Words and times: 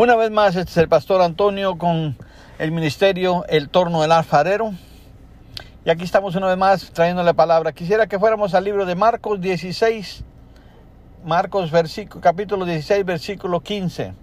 Una 0.00 0.14
vez 0.14 0.30
más, 0.30 0.54
este 0.54 0.70
es 0.70 0.76
el 0.76 0.88
pastor 0.88 1.20
Antonio 1.22 1.76
con 1.76 2.16
el 2.60 2.70
ministerio 2.70 3.44
El 3.48 3.68
Torno 3.68 4.00
del 4.00 4.12
Alfarero. 4.12 4.72
Y 5.84 5.90
aquí 5.90 6.04
estamos 6.04 6.36
una 6.36 6.46
vez 6.46 6.56
más 6.56 6.92
trayendo 6.92 7.24
la 7.24 7.32
palabra. 7.32 7.72
Quisiera 7.72 8.06
que 8.06 8.16
fuéramos 8.16 8.54
al 8.54 8.62
libro 8.62 8.86
de 8.86 8.94
Marcos 8.94 9.40
16, 9.40 10.22
Marcos 11.24 11.72
versículo, 11.72 12.20
capítulo 12.20 12.64
16, 12.64 13.04
versículo 13.04 13.58
15. 13.58 14.14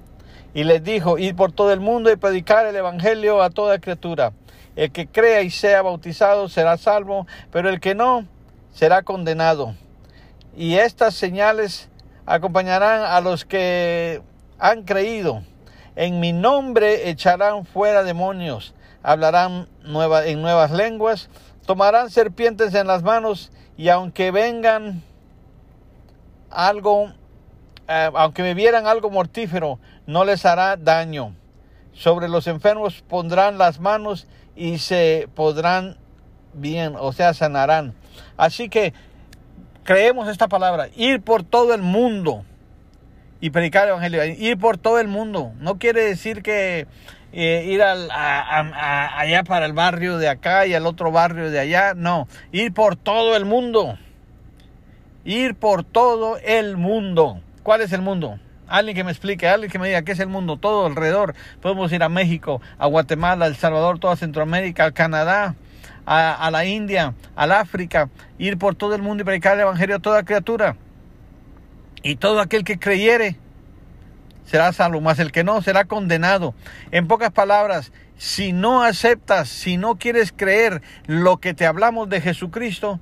Y 0.53 0.63
les 0.63 0.81
dijo, 0.81 1.17
ir 1.17 1.35
por 1.35 1.51
todo 1.51 1.73
el 1.73 1.81
mundo 1.81 2.09
y 2.09 2.15
predicar 2.15 2.65
el 2.65 2.77
Evangelio 2.77 3.43
a 3.43 3.49
toda 3.49 3.77
criatura. 3.79 4.31
El 4.77 4.93
que 4.93 5.07
crea 5.07 5.41
y 5.41 5.49
sea 5.49 5.81
bautizado 5.81 6.47
será 6.47 6.77
salvo, 6.77 7.27
pero 7.51 7.67
el 7.67 7.81
que 7.81 7.95
no 7.95 8.25
será 8.71 9.03
condenado. 9.03 9.75
Y 10.55 10.75
estas 10.75 11.15
señales 11.15 11.89
acompañarán 12.25 13.01
a 13.01 13.19
los 13.19 13.43
que 13.43 14.21
han 14.57 14.83
creído. 14.83 15.43
En 15.95 16.19
mi 16.19 16.33
nombre 16.33 17.09
echarán 17.09 17.65
fuera 17.65 18.03
demonios, 18.03 18.73
hablarán 19.01 19.67
en 20.25 20.41
nuevas 20.41 20.71
lenguas, 20.71 21.29
tomarán 21.65 22.09
serpientes 22.09 22.73
en 22.73 22.87
las 22.87 23.01
manos 23.01 23.51
y 23.77 23.87
aunque 23.87 24.31
vengan 24.31 25.01
algo, 26.49 27.13
eh, 27.87 28.09
aunque 28.13 28.43
me 28.43 28.53
vieran 28.53 28.87
algo 28.87 29.09
mortífero, 29.09 29.79
no 30.05 30.25
les 30.25 30.45
hará 30.45 30.75
daño. 30.75 31.33
Sobre 31.93 32.27
los 32.27 32.47
enfermos 32.47 33.01
pondrán 33.07 33.57
las 33.57 33.79
manos 33.79 34.27
y 34.53 34.79
se 34.79 35.29
podrán 35.33 35.97
bien, 36.53 36.95
o 36.99 37.13
sea, 37.13 37.33
sanarán. 37.33 37.93
Así 38.35 38.67
que 38.67 38.93
creemos 39.85 40.27
esta 40.27 40.49
palabra, 40.49 40.89
ir 40.95 41.21
por 41.21 41.43
todo 41.43 41.73
el 41.73 41.81
mundo 41.81 42.43
y 43.45 43.51
predicar 43.51 43.83
el 43.83 43.89
evangelio, 43.89 44.25
ir 44.25 44.57
por 44.57 44.79
todo 44.79 44.99
el 44.99 45.07
mundo. 45.07 45.53
No 45.59 45.77
quiere 45.77 46.01
decir 46.03 46.41
que 46.41 46.87
eh, 47.31 47.63
ir 47.67 47.83
al, 47.83 48.09
allá 48.09 49.43
para 49.43 49.67
el 49.67 49.73
barrio 49.73 50.17
de 50.17 50.29
acá 50.29 50.65
y 50.65 50.73
al 50.73 50.87
otro 50.87 51.11
barrio 51.11 51.51
de 51.51 51.59
allá, 51.59 51.93
no, 51.93 52.27
ir 52.51 52.73
por 52.73 52.95
todo 52.95 53.35
el 53.35 53.45
mundo. 53.45 53.99
Ir 55.25 55.53
por 55.53 55.83
todo 55.83 56.39
el 56.39 56.75
mundo. 56.75 57.39
¿Cuál 57.61 57.81
es 57.81 57.93
el 57.93 58.01
mundo? 58.01 58.39
Alguien 58.67 58.95
que 58.95 59.03
me 59.03 59.11
explique, 59.11 59.47
alguien 59.47 59.71
que 59.71 59.77
me 59.77 59.89
diga 59.89 60.01
qué 60.01 60.13
es 60.13 60.19
el 60.19 60.27
mundo, 60.27 60.57
todo 60.57 60.87
alrededor. 60.87 61.35
Podemos 61.61 61.91
ir 61.91 62.01
a 62.01 62.09
México, 62.09 62.63
a 62.79 62.87
Guatemala, 62.87 63.45
a 63.45 63.47
El 63.47 63.55
Salvador, 63.57 63.99
toda 63.99 64.15
Centroamérica, 64.15 64.85
al 64.85 64.93
Canadá, 64.93 65.53
a, 66.07 66.33
a 66.33 66.49
la 66.49 66.65
India, 66.65 67.13
al 67.35 67.51
África, 67.51 68.09
ir 68.39 68.57
por 68.57 68.73
todo 68.73 68.95
el 68.95 69.03
mundo 69.03 69.21
y 69.21 69.25
predicar 69.25 69.53
el 69.53 69.61
Evangelio 69.61 69.97
a 69.97 69.99
toda 69.99 70.23
criatura. 70.23 70.77
Y 72.01 72.17
todo 72.17 72.39
aquel 72.39 72.63
que 72.63 72.77
creyere 72.77 73.35
será 74.45 74.71
salvo, 74.73 75.01
más 75.01 75.19
el 75.19 75.31
que 75.31 75.43
no 75.43 75.61
será 75.61 75.85
condenado. 75.85 76.53
En 76.91 77.07
pocas 77.07 77.31
palabras, 77.31 77.91
si 78.17 78.53
no 78.53 78.83
aceptas, 78.83 79.49
si 79.49 79.77
no 79.77 79.97
quieres 79.97 80.33
creer 80.35 80.81
lo 81.07 81.37
que 81.37 81.53
te 81.53 81.65
hablamos 81.65 82.09
de 82.09 82.21
Jesucristo, 82.21 82.99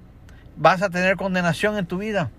vas 0.55 0.81
a 0.81 0.89
tener 0.89 1.17
condenación 1.17 1.77
en 1.77 1.85
tu 1.85 1.97
vida. 1.97 2.31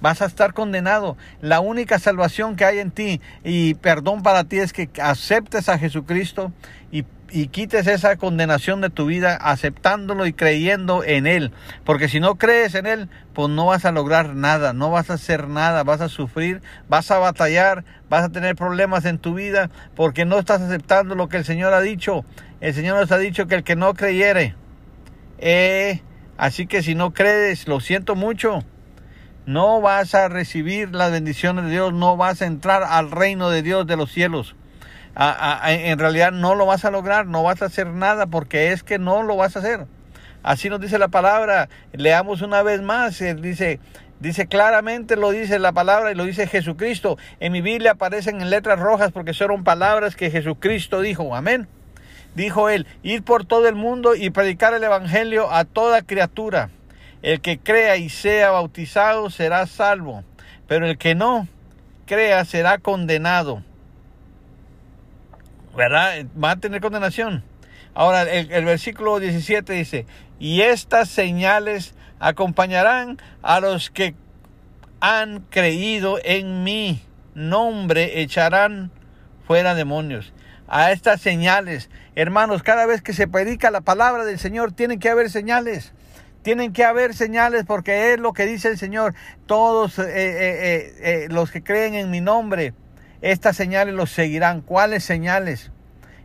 Vas 0.00 0.20
a 0.20 0.26
estar 0.26 0.52
condenado. 0.52 1.16
La 1.40 1.60
única 1.60 1.98
salvación 1.98 2.56
que 2.56 2.64
hay 2.64 2.78
en 2.78 2.90
ti 2.90 3.20
y 3.42 3.74
perdón 3.74 4.22
para 4.22 4.44
ti 4.44 4.58
es 4.58 4.72
que 4.72 4.90
aceptes 5.00 5.68
a 5.68 5.78
Jesucristo 5.78 6.52
y 6.90 7.04
y 7.34 7.48
quites 7.48 7.88
esa 7.88 8.14
condenación 8.14 8.80
de 8.80 8.90
tu 8.90 9.06
vida 9.06 9.34
aceptándolo 9.34 10.24
y 10.24 10.32
creyendo 10.32 11.02
en 11.02 11.26
Él. 11.26 11.50
Porque 11.82 12.08
si 12.08 12.20
no 12.20 12.36
crees 12.36 12.76
en 12.76 12.86
Él, 12.86 13.08
pues 13.32 13.48
no 13.48 13.66
vas 13.66 13.84
a 13.84 13.90
lograr 13.90 14.36
nada, 14.36 14.72
no 14.72 14.92
vas 14.92 15.10
a 15.10 15.14
hacer 15.14 15.48
nada, 15.48 15.82
vas 15.82 16.00
a 16.00 16.08
sufrir, 16.08 16.62
vas 16.88 17.10
a 17.10 17.18
batallar, 17.18 17.84
vas 18.08 18.22
a 18.22 18.28
tener 18.28 18.54
problemas 18.54 19.04
en 19.04 19.18
tu 19.18 19.34
vida 19.34 19.68
porque 19.96 20.24
no 20.24 20.38
estás 20.38 20.62
aceptando 20.62 21.16
lo 21.16 21.28
que 21.28 21.36
el 21.36 21.44
Señor 21.44 21.74
ha 21.74 21.80
dicho. 21.80 22.24
El 22.60 22.72
Señor 22.72 23.00
nos 23.00 23.10
ha 23.10 23.18
dicho 23.18 23.48
que 23.48 23.56
el 23.56 23.64
que 23.64 23.74
no 23.74 23.94
creyere, 23.94 24.54
eh, 25.38 26.02
así 26.36 26.68
que 26.68 26.84
si 26.84 26.94
no 26.94 27.12
crees, 27.12 27.66
lo 27.66 27.80
siento 27.80 28.14
mucho. 28.14 28.62
No 29.44 29.80
vas 29.80 30.14
a 30.14 30.28
recibir 30.28 30.94
las 30.94 31.10
bendiciones 31.10 31.64
de 31.64 31.72
Dios, 31.72 31.92
no 31.92 32.16
vas 32.16 32.42
a 32.42 32.46
entrar 32.46 32.84
al 32.84 33.10
reino 33.10 33.50
de 33.50 33.62
Dios 33.62 33.88
de 33.88 33.96
los 33.96 34.12
cielos 34.12 34.54
en 35.16 35.98
realidad 35.98 36.32
no 36.32 36.54
lo 36.54 36.66
vas 36.66 36.84
a 36.84 36.90
lograr, 36.90 37.26
no 37.26 37.42
vas 37.42 37.62
a 37.62 37.66
hacer 37.66 37.86
nada 37.86 38.26
porque 38.26 38.72
es 38.72 38.82
que 38.82 38.98
no 38.98 39.22
lo 39.22 39.36
vas 39.36 39.56
a 39.56 39.60
hacer. 39.60 39.86
Así 40.42 40.68
nos 40.68 40.80
dice 40.80 40.98
la 40.98 41.08
palabra. 41.08 41.68
Leamos 41.92 42.42
una 42.42 42.62
vez 42.62 42.82
más. 42.82 43.20
Él 43.22 43.40
dice, 43.40 43.80
dice 44.20 44.46
claramente, 44.46 45.16
lo 45.16 45.30
dice 45.30 45.58
la 45.58 45.72
palabra 45.72 46.12
y 46.12 46.14
lo 46.14 46.24
dice 46.24 46.46
Jesucristo. 46.46 47.16
En 47.40 47.52
mi 47.52 47.62
Biblia 47.62 47.92
aparecen 47.92 48.42
en 48.42 48.50
letras 48.50 48.78
rojas 48.78 49.10
porque 49.10 49.32
son 49.32 49.64
palabras 49.64 50.16
que 50.16 50.30
Jesucristo 50.30 51.00
dijo. 51.00 51.34
Amén. 51.34 51.66
Dijo 52.34 52.68
él, 52.68 52.86
ir 53.02 53.22
por 53.22 53.46
todo 53.46 53.68
el 53.68 53.74
mundo 53.74 54.14
y 54.14 54.30
predicar 54.30 54.74
el 54.74 54.84
Evangelio 54.84 55.50
a 55.52 55.64
toda 55.64 56.02
criatura. 56.02 56.70
El 57.22 57.40
que 57.40 57.58
crea 57.58 57.96
y 57.96 58.10
sea 58.10 58.50
bautizado 58.50 59.30
será 59.30 59.66
salvo, 59.66 60.24
pero 60.66 60.86
el 60.86 60.98
que 60.98 61.14
no 61.14 61.48
crea 62.06 62.44
será 62.44 62.76
condenado. 62.78 63.62
¿Verdad? 65.76 66.24
Va 66.42 66.52
a 66.52 66.56
tener 66.56 66.80
condenación. 66.80 67.44
Ahora, 67.94 68.22
el, 68.22 68.64
versículo 68.64 69.20
17 69.20 69.72
dice, 69.72 70.06
y 70.40 70.62
estas 70.62 71.08
señales 71.08 71.94
acompañarán 72.18 73.18
a 73.42 73.60
los 73.60 73.90
que 73.90 74.14
han 75.00 75.40
creído 75.50 76.18
en 76.24 76.64
mi 76.64 77.02
nombre, 77.34 78.20
echarán 78.20 78.90
fuera 79.46 79.74
demonios. 79.74 80.32
A 80.66 80.90
estas 80.90 81.20
señales, 81.20 81.90
hermanos, 82.16 82.62
cada 82.62 82.86
vez 82.86 83.02
que 83.02 83.12
se 83.12 83.28
predica 83.28 83.70
la 83.70 83.82
palabra 83.82 84.24
del 84.24 84.38
Señor, 84.38 84.72
tienen 84.72 84.98
que 84.98 85.10
haber 85.10 85.30
señales. 85.30 85.92
Tienen 86.42 86.72
que 86.72 86.84
haber 86.84 87.14
señales 87.14 87.64
porque 87.64 88.12
es 88.12 88.18
lo 88.18 88.32
que 88.32 88.44
dice 88.46 88.68
el 88.68 88.78
Señor. 88.78 89.14
Todos 89.46 89.98
eh, 89.98 90.04
eh, 90.06 90.94
eh, 91.00 91.28
los 91.30 91.50
que 91.50 91.62
creen 91.62 91.94
en 91.94 92.10
mi 92.10 92.20
nombre 92.20 92.74
estas 93.24 93.56
señales 93.56 93.94
los 93.94 94.10
seguirán. 94.10 94.60
¿Cuáles 94.60 95.02
señales? 95.02 95.70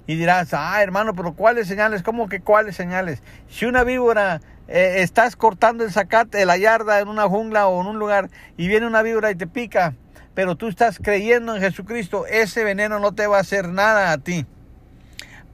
Y 0.05 0.15
dirás, 0.15 0.49
ah, 0.53 0.83
hermano, 0.83 1.15
pero 1.15 1.33
¿cuáles 1.33 1.65
señales? 1.67 2.03
¿Cómo 2.03 2.27
que 2.27 2.41
cuáles 2.41 2.75
señales? 2.75 3.23
Si 3.47 3.65
una 3.65 3.85
víbora, 3.85 4.41
eh, 4.67 4.95
estás 4.97 5.37
cortando 5.37 5.85
el 5.85 5.93
zacate, 5.93 6.45
la 6.45 6.57
yarda 6.57 6.99
en 6.99 7.07
una 7.07 7.29
jungla 7.29 7.67
o 7.67 7.79
en 7.79 7.87
un 7.87 7.99
lugar 7.99 8.29
y 8.57 8.67
viene 8.67 8.85
una 8.85 9.01
víbora 9.01 9.31
y 9.31 9.35
te 9.35 9.47
pica, 9.47 9.93
pero 10.33 10.57
tú 10.57 10.67
estás 10.67 10.99
creyendo 11.01 11.55
en 11.55 11.61
Jesucristo, 11.61 12.25
ese 12.25 12.65
veneno 12.65 12.99
no 12.99 13.13
te 13.13 13.27
va 13.27 13.37
a 13.37 13.41
hacer 13.41 13.69
nada 13.69 14.11
a 14.11 14.17
ti. 14.17 14.45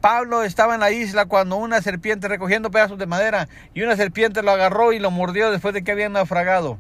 Pablo 0.02 0.42
estaba 0.42 0.74
en 0.74 0.80
la 0.80 0.90
isla 0.90 1.26
cuando 1.26 1.58
una 1.58 1.80
serpiente 1.84 2.28
recogiendo 2.28 2.72
pedazos 2.72 2.98
de 2.98 3.06
madera 3.06 3.50
y 3.76 3.84
una 3.84 3.96
serpiente 3.96 4.42
lo 4.42 4.50
agarró 4.50 4.94
y 4.94 5.00
lo 5.00 5.12
mordió 5.12 5.52
después 5.52 5.76
de 5.76 5.84
que 5.84 5.92
había 5.92 6.10
naufragado 6.10 6.80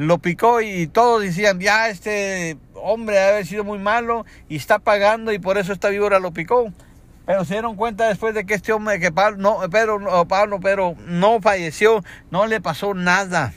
lo 0.00 0.16
picó 0.16 0.62
y 0.62 0.86
todos 0.86 1.22
decían, 1.22 1.60
ya 1.60 1.90
este 1.90 2.56
hombre 2.74 3.16
debe 3.16 3.28
haber 3.28 3.46
sido 3.46 3.64
muy 3.64 3.78
malo 3.78 4.24
y 4.48 4.56
está 4.56 4.78
pagando 4.78 5.30
y 5.30 5.38
por 5.38 5.58
eso 5.58 5.74
esta 5.74 5.90
víbora 5.90 6.18
lo 6.20 6.32
picó. 6.32 6.72
Pero 7.26 7.44
se 7.44 7.52
dieron 7.54 7.76
cuenta 7.76 8.08
después 8.08 8.34
de 8.34 8.46
que 8.46 8.54
este 8.54 8.72
hombre, 8.72 8.98
que 8.98 9.12
Pablo, 9.12 9.36
no, 9.36 10.26
Pablo, 10.26 10.96
no 11.06 11.40
falleció, 11.42 12.02
no 12.30 12.46
le 12.46 12.62
pasó 12.62 12.94
nada. 12.94 13.52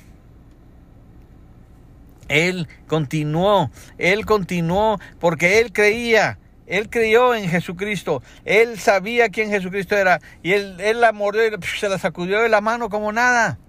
Él 2.28 2.68
continuó, 2.88 3.72
él 3.98 4.26
continuó 4.26 5.00
porque 5.22 5.60
él 5.60 5.72
creía, 5.72 6.40
él 6.68 6.90
creyó 6.90 7.36
en 7.36 7.48
Jesucristo, 7.48 8.22
él 8.44 8.80
sabía 8.80 9.30
quién 9.30 9.50
Jesucristo 9.50 9.96
era 9.96 10.20
y 10.42 10.52
él, 10.52 10.76
él 10.82 11.00
la 11.00 11.14
mordió 11.14 11.48
y 11.48 11.52
se 11.80 11.88
la 11.88 12.00
sacudió 12.00 12.42
de 12.42 12.50
la 12.50 12.60
mano 12.60 12.90
como 12.90 13.14
nada. 13.14 13.60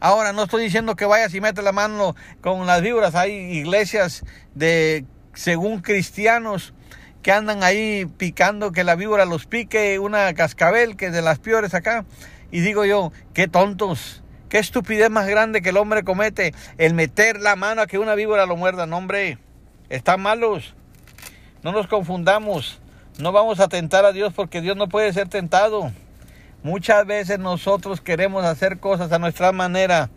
Ahora 0.00 0.32
no 0.32 0.44
estoy 0.44 0.64
diciendo 0.64 0.94
que 0.94 1.06
vayas 1.06 1.34
y 1.34 1.40
metas 1.40 1.64
la 1.64 1.72
mano 1.72 2.14
con 2.40 2.66
las 2.66 2.82
víboras. 2.82 3.14
Hay 3.14 3.32
iglesias 3.32 4.24
de 4.54 5.04
según 5.32 5.80
cristianos 5.80 6.74
que 7.22 7.32
andan 7.32 7.62
ahí 7.62 8.06
picando, 8.18 8.72
que 8.72 8.84
la 8.84 8.94
víbora 8.94 9.24
los 9.24 9.46
pique, 9.46 9.98
una 9.98 10.32
cascabel 10.34 10.96
que 10.96 11.06
es 11.06 11.12
de 11.12 11.22
las 11.22 11.38
peores 11.38 11.74
acá. 11.74 12.04
Y 12.50 12.60
digo 12.60 12.84
yo, 12.84 13.10
qué 13.34 13.48
tontos, 13.48 14.22
qué 14.48 14.58
estupidez 14.58 15.10
más 15.10 15.26
grande 15.26 15.62
que 15.62 15.70
el 15.70 15.76
hombre 15.76 16.04
comete 16.04 16.54
el 16.78 16.94
meter 16.94 17.40
la 17.40 17.56
mano 17.56 17.82
a 17.82 17.86
que 17.86 17.98
una 17.98 18.14
víbora 18.14 18.46
lo 18.46 18.56
muerda. 18.56 18.86
No, 18.86 18.98
hombre, 18.98 19.38
están 19.88 20.20
malos. 20.20 20.74
No 21.62 21.72
nos 21.72 21.86
confundamos. 21.86 22.80
No 23.18 23.32
vamos 23.32 23.60
a 23.60 23.68
tentar 23.68 24.04
a 24.04 24.12
Dios 24.12 24.34
porque 24.34 24.60
Dios 24.60 24.76
no 24.76 24.88
puede 24.88 25.12
ser 25.12 25.28
tentado. 25.28 25.90
Muchas 26.62 27.06
veces 27.06 27.38
nosotros 27.38 28.00
queremos 28.00 28.44
hacer 28.44 28.78
cosas 28.78 29.12
a 29.12 29.18
nuestra 29.18 29.52
manera 29.52 30.10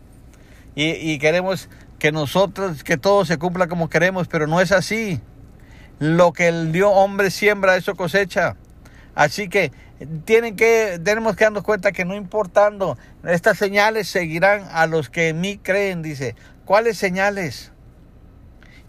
y, 0.75 1.17
queremos 1.19 1.69
que 1.99 2.11
nosotros, 2.11 2.83
que 2.83 2.97
todo 2.97 3.25
se 3.25 3.37
cumpla 3.37 3.67
como 3.67 3.89
queremos, 3.89 4.27
pero 4.27 4.47
no 4.47 4.61
es 4.61 4.71
así. 4.71 5.19
Lo 5.99 6.31
que 6.31 6.47
el 6.47 6.71
Dios 6.71 6.91
hombre 6.93 7.31
siembra, 7.31 7.75
eso 7.75 7.95
cosecha. 7.95 8.55
Así 9.15 9.49
que 9.49 9.73
tienen 10.23 10.55
que, 10.55 10.99
tenemos 11.03 11.35
que 11.35 11.43
darnos 11.43 11.63
cuenta 11.63 11.91
que 11.91 12.05
no 12.05 12.15
importando, 12.15 12.97
estas 13.25 13.57
señales 13.57 14.07
seguirán 14.07 14.65
a 14.71 14.87
los 14.87 15.09
que 15.09 15.29
en 15.29 15.41
mí 15.41 15.57
creen, 15.57 16.01
dice. 16.01 16.35
¿Cuáles 16.63 16.97
señales? 16.97 17.73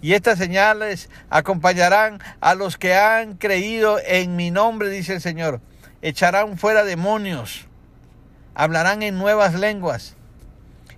Y 0.02 0.14
estas 0.14 0.38
señales 0.38 1.10
acompañarán 1.28 2.20
a 2.40 2.54
los 2.54 2.78
que 2.78 2.94
han 2.94 3.36
creído 3.36 3.98
en 4.06 4.36
mi 4.36 4.50
nombre, 4.50 4.88
dice 4.88 5.14
el 5.14 5.20
Señor. 5.20 5.60
Echarán 6.02 6.56
fuera 6.56 6.84
demonios, 6.84 7.66
hablarán 8.54 9.02
en 9.02 9.18
nuevas 9.18 9.54
lenguas. 9.54 10.16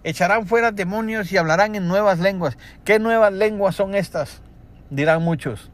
Echarán 0.05 0.47
fuera 0.47 0.73
demonios 0.73 1.31
y 1.33 1.37
hablarán 1.37 1.75
en 1.75 1.87
nuevas 1.87 2.19
lenguas. 2.19 2.57
¿Qué 2.85 2.99
nuevas 2.99 3.33
lenguas 3.33 3.77
son 3.77 3.95
estas? 3.95 4.43
Dirán 4.91 5.23
muchos. 5.23 5.71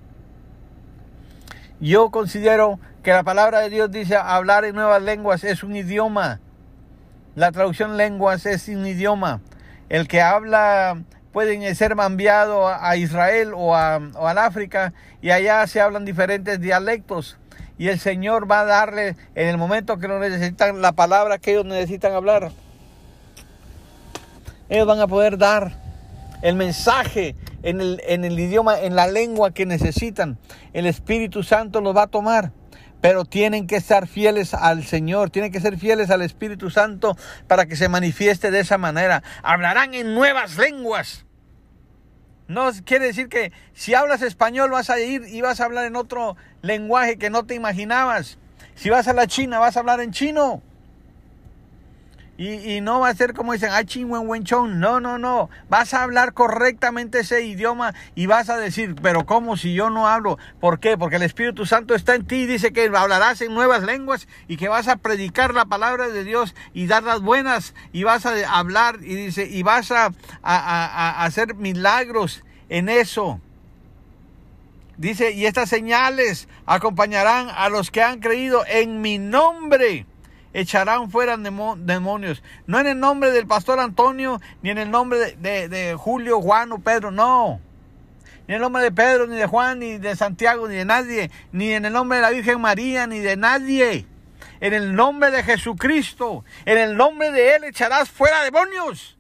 Yo 1.81 2.11
considero 2.11 2.79
que 3.03 3.13
la 3.13 3.23
palabra 3.23 3.61
de 3.61 3.71
Dios 3.71 3.91
dice 3.91 4.17
hablar 4.17 4.65
en 4.65 4.75
nuevas 4.75 5.03
lenguas 5.03 5.45
es 5.45 5.63
un 5.63 5.77
idioma. 5.77 6.41
La 7.35 7.53
traducción 7.53 7.97
lenguas 7.97 8.47
es 8.47 8.69
un 8.69 8.87
idioma. 8.87 9.41
El 9.89 10.09
que 10.09 10.21
habla 10.21 11.03
puede 11.33 11.75
ser 11.75 11.93
enviado 11.93 12.69
a 12.69 12.97
Israel 12.97 13.53
o, 13.55 13.75
a, 13.75 13.95
al 13.95 14.39
África 14.39 14.93
y 15.23 15.31
allá 15.31 15.67
se 15.67 15.81
hablan 15.81 16.05
diferentes 16.05 16.61
dialectos. 16.61 17.39
Y 17.79 17.89
el 17.89 18.01
Señor 18.01 18.51
va 18.51 18.61
a 18.61 18.65
darle 18.65 19.17
en 19.35 19.49
el 19.49 19.57
momento 19.57 19.99
que 19.99 20.09
lo 20.09 20.19
necesitan 20.19 20.83
la 20.83 20.93
palabra 20.93 21.39
que 21.39 21.53
ellos 21.53 21.65
necesitan 21.65 22.13
hablar. 22.13 22.51
Ellos 24.69 24.87
van 24.87 25.01
a 25.01 25.07
poder 25.07 25.39
dar 25.39 25.73
el 26.43 26.57
mensaje 26.57 27.37
en 27.63 27.81
el, 27.81 28.03
en 28.07 28.25
el 28.25 28.39
idioma, 28.39 28.81
en 28.81 28.97
la 28.97 29.07
lengua 29.07 29.53
que 29.53 29.65
necesitan. 29.65 30.39
El 30.73 30.87
Espíritu 30.87 31.43
Santo 31.43 31.81
los 31.81 31.97
va 31.97 32.03
a 32.03 32.07
tomar 32.09 32.53
pero 33.01 33.25
tienen 33.25 33.67
que 33.67 33.77
estar 33.77 34.09
fieles 34.09 34.55
al 34.55 34.85
Señor, 34.85 35.31
tienen 35.31 35.53
que 35.53 35.61
ser 35.61 35.79
fieles 35.79 36.11
al 36.11 36.23
Espíritu 36.23 36.71
Santo 36.71 37.17
para 37.47 37.67
que 37.67 37.77
se 37.77 37.89
manifieste 37.89 38.51
de 38.51 38.61
esa 38.61 38.79
manera. 38.79 39.23
Hablarán 39.43 39.95
en 39.95 40.15
nuevas 40.15 40.57
lenguas. 40.57 41.25
No 42.49 42.71
quiere 42.85 43.05
decir 43.05 43.29
que 43.29 43.53
si 43.75 43.95
hablas 43.95 44.23
español 44.23 44.71
vas 44.71 44.89
a 44.89 44.99
ir 44.99 45.23
y 45.29 45.43
vas 45.43 45.61
a 45.61 45.67
hablar 45.67 45.85
en 45.85 45.97
otro 45.97 46.37
lenguaje 46.63 47.19
que 47.19 47.29
no 47.29 47.45
te 47.45 47.55
imaginabas. 47.55 48.39
Si 48.75 48.89
vas 48.89 49.07
a 49.07 49.13
la 49.13 49.27
China 49.27 49.59
vas 49.59 49.77
a 49.77 49.81
hablar 49.81 50.01
en 50.01 50.13
chino. 50.13 50.63
Y, 52.41 52.81
no 52.83 53.01
va 53.01 53.09
a 53.09 53.15
ser 53.17 53.35
como 53.35 53.53
dicen, 53.53 53.71
ay, 53.73 53.85
chong. 53.85 54.79
No, 54.79 55.01
no, 55.01 55.19
no. 55.19 55.51
Vas 55.69 55.93
a 55.93 56.05
hablar 56.05 56.35
correctamente 56.35 57.19
ese 57.19 57.43
idioma 57.43 57.95
y 58.15 58.27
vas 58.27 58.49
a 58.49 58.57
decir, 58.57 58.95
pero 59.03 59.27
¿cómo 59.27 59.57
si 59.57 59.75
yo 59.75 59.91
no 59.91 60.07
hablo? 60.07 60.39
¿Por 60.61 60.79
qué? 60.79 60.97
Porque 60.97 61.17
el 61.17 61.25
Espíritu 61.25 61.67
Santo 61.67 61.97
está 61.97 62.15
en 62.15 62.25
ti 62.25 62.37
y 62.37 62.47
dice 62.47 62.73
que 62.73 62.93
hablarás 62.95 63.41
en 63.41 63.55
nuevas 63.55 63.83
lenguas 63.83 64.29
y 64.47 64.57
que 64.57 64.69
vas 64.69 64.87
a 64.87 64.99
predicar 64.99 65.53
la 65.53 65.65
palabra 65.65 66.11
de 66.11 66.23
Dios 66.23 66.55
y 66.75 66.87
dar 66.87 67.03
las 67.03 67.23
buenas 67.23 67.75
y 67.93 68.05
vas 68.05 68.25
a 68.25 68.35
hablar 68.57 69.01
y 69.03 69.17
dice, 69.17 69.45
y 69.45 69.65
vas 69.65 69.91
a 69.91 70.13
hacer 71.25 71.57
milagros 71.57 72.45
en 72.69 72.89
eso. 72.89 73.41
Dice, 74.97 75.33
y 75.33 75.47
estas 75.47 75.69
señales 75.69 76.47
acompañarán 76.67 77.49
a 77.51 77.69
los 77.69 77.91
que 77.91 78.05
han 78.05 78.21
creído 78.21 78.65
en 78.69 79.01
mi 79.01 79.19
nombre 79.19 80.07
echarán 80.61 81.11
fuera 81.11 81.37
demonios. 81.37 82.43
No 82.67 82.81
en 82.81 82.87
el 82.89 82.99
nombre 82.99 83.31
del 83.31 83.47
pastor 83.47 83.79
Antonio, 83.79 84.41
ni 84.63 84.71
en 84.71 84.79
el 84.79 84.91
nombre 84.91 85.37
de, 85.37 85.95
Julio, 85.97 86.41
Juan 86.41 86.73
o 86.73 86.79
Pedro, 86.81 87.11
no. 87.11 87.61
Ni 88.47 88.55
en 88.55 88.57
el 88.57 88.63
nombre 88.63 88.83
de 88.83 88.91
Pedro, 88.91 89.27
ni 89.27 89.37
de 89.37 89.47
Juan, 89.47 89.79
ni 89.79 89.99
de 89.99 90.17
Santiago, 90.17 90.69
ni 90.69 90.77
de 90.77 90.85
nadie. 90.85 91.31
Ni 91.53 91.73
en 91.73 91.85
el 91.85 91.93
nombre 91.93 92.17
de 92.17 92.23
la 92.23 92.31
Virgen 92.31 92.61
María, 92.61 93.07
ni 93.07 93.21
de 93.21 93.37
nadie. 93.37 94.07
En 94.61 94.75
el 94.75 94.95
nombre 94.95 95.31
de 95.31 95.45
Jesucristo, 95.45 96.45
en 96.65 96.79
el 96.79 96.97
nombre 96.97 97.31
de 97.31 97.55
Él 97.55 97.65
echarás 97.65 98.11
fuera 98.11 98.43
demonios. 98.43 99.17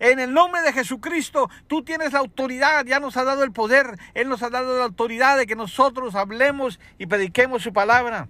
En 0.00 0.20
el 0.20 0.32
nombre 0.32 0.60
de 0.60 0.72
Jesucristo, 0.72 1.50
tú 1.66 1.82
tienes 1.82 2.12
la 2.12 2.20
autoridad, 2.20 2.84
ya 2.84 3.00
nos 3.00 3.16
ha 3.16 3.24
dado 3.24 3.42
el 3.42 3.50
poder, 3.50 3.98
Él 4.14 4.28
nos 4.28 4.42
ha 4.42 4.50
dado 4.50 4.78
la 4.78 4.84
autoridad 4.84 5.38
de 5.38 5.46
que 5.46 5.56
nosotros 5.56 6.14
hablemos 6.14 6.78
y 6.98 7.06
prediquemos 7.06 7.62
su 7.62 7.72
palabra 7.72 8.28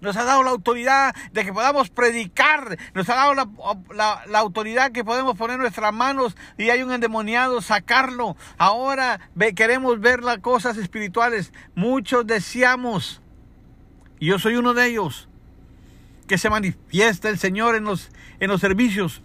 nos 0.00 0.16
ha 0.16 0.24
dado 0.24 0.42
la 0.42 0.50
autoridad 0.50 1.14
de 1.32 1.44
que 1.44 1.52
podamos 1.52 1.90
predicar, 1.90 2.78
nos 2.94 3.08
ha 3.08 3.14
dado 3.14 3.34
la, 3.34 4.38
autoridad 4.38 4.92
que 4.92 5.04
podemos 5.04 5.36
poner 5.36 5.58
nuestras 5.58 5.92
manos 5.92 6.36
y 6.58 6.70
hay 6.70 6.82
un 6.82 6.92
endemoniado, 6.92 7.60
sacarlo. 7.62 8.36
Ahora 8.58 9.20
queremos 9.54 10.00
ver 10.00 10.22
las 10.22 10.38
cosas 10.38 10.76
espirituales. 10.76 11.52
Muchos 11.74 12.26
deseamos, 12.26 13.20
y 14.18 14.26
yo 14.26 14.38
soy 14.38 14.56
uno 14.56 14.74
de 14.74 14.86
ellos, 14.86 15.28
que 16.26 16.38
se 16.38 16.50
manifieste 16.50 17.28
el 17.28 17.38
Señor 17.38 17.76
en 17.76 17.84
los, 17.84 18.10
en 18.40 18.48
los 18.48 18.60
servicios. 18.60 19.22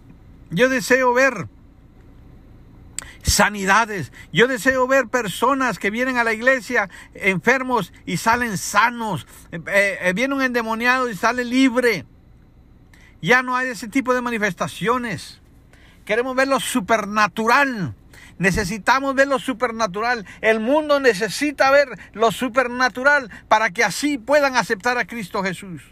Yo 0.50 0.68
deseo 0.68 1.12
ver 1.12 1.48
sanidades. 3.22 4.12
Yo 4.32 4.46
deseo 4.46 4.86
ver 4.86 5.08
personas 5.08 5.78
que 5.78 5.90
vienen 5.90 6.18
a 6.18 6.24
la 6.24 6.32
iglesia 6.32 6.90
enfermos 7.14 7.92
y 8.04 8.16
salen 8.16 8.58
sanos. 8.58 9.26
Eh, 9.52 9.60
eh, 9.66 11.08
y 11.10 11.14
sale 11.16 11.44
libre. 11.44 12.04
Ya 13.20 13.42
no 13.42 13.56
hay 13.56 13.68
ese 13.68 13.88
tipo 13.88 14.14
de 14.14 14.20
manifestaciones. 14.20 15.40
Queremos 16.04 16.34
ver 16.34 16.48
lo 16.48 16.58
supernatural. 16.58 17.94
Necesitamos 18.38 19.14
ver 19.14 19.28
lo 19.28 19.38
supernatural. 19.38 20.26
El 20.40 20.58
mundo 20.58 20.98
necesita 20.98 21.70
ver 21.70 21.88
lo 22.12 22.32
supernatural 22.32 23.30
para 23.46 23.70
que 23.70 23.84
así 23.84 24.18
puedan 24.18 24.56
aceptar 24.56 24.98
a 24.98 25.06
Cristo 25.06 25.42
Jesús. 25.44 25.82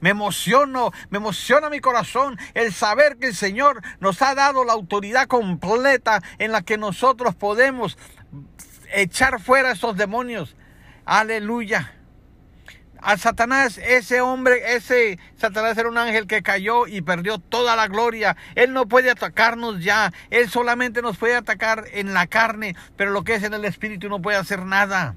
Me 0.00 0.10
emociono, 0.10 0.92
me 1.10 1.18
emociona 1.18 1.70
mi 1.70 1.80
corazón 1.80 2.38
el 2.54 2.72
saber 2.72 3.18
que 3.18 3.28
el 3.28 3.34
Señor 3.34 3.82
nos 4.00 4.22
ha 4.22 4.34
dado 4.34 4.64
la 4.64 4.72
autoridad 4.72 5.26
completa 5.26 6.22
en 6.38 6.52
la 6.52 6.62
que 6.62 6.78
nosotros 6.78 7.34
podemos 7.34 7.98
echar 8.92 9.40
fuera 9.40 9.72
esos 9.72 9.96
demonios. 9.96 10.56
Aleluya. 11.04 11.94
A 13.02 13.16
Satanás, 13.16 13.78
ese 13.78 14.20
hombre, 14.20 14.74
ese 14.74 15.18
Satanás 15.36 15.78
era 15.78 15.88
un 15.88 15.96
ángel 15.96 16.26
que 16.26 16.42
cayó 16.42 16.86
y 16.86 17.00
perdió 17.00 17.38
toda 17.38 17.74
la 17.74 17.88
gloria. 17.88 18.36
Él 18.54 18.74
no 18.74 18.86
puede 18.86 19.10
atacarnos 19.10 19.82
ya. 19.82 20.12
Él 20.28 20.50
solamente 20.50 21.00
nos 21.00 21.16
puede 21.16 21.34
atacar 21.34 21.84
en 21.92 22.12
la 22.12 22.26
carne, 22.26 22.76
pero 22.96 23.10
lo 23.10 23.24
que 23.24 23.36
es 23.36 23.42
en 23.42 23.54
el 23.54 23.64
espíritu 23.64 24.10
no 24.10 24.20
puede 24.20 24.36
hacer 24.36 24.66
nada. 24.66 25.14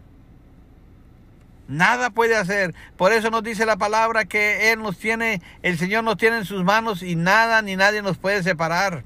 Nada 1.68 2.10
puede 2.10 2.36
hacer. 2.36 2.76
Por 2.98 3.14
eso 3.14 3.30
nos 3.30 3.44
dice 3.44 3.66
la 3.66 3.78
palabra 3.78 4.26
que 4.26 4.72
Él 4.72 4.82
nos 4.82 4.98
tiene, 4.98 5.42
el 5.62 5.78
Señor 5.78 6.04
nos 6.04 6.18
tiene 6.18 6.38
en 6.38 6.46
sus 6.46 6.64
manos 6.64 7.04
y 7.04 7.16
nada 7.16 7.62
ni 7.62 7.76
nadie 7.76 8.02
nos 8.02 8.18
puede 8.18 8.44
separar. 8.44 9.04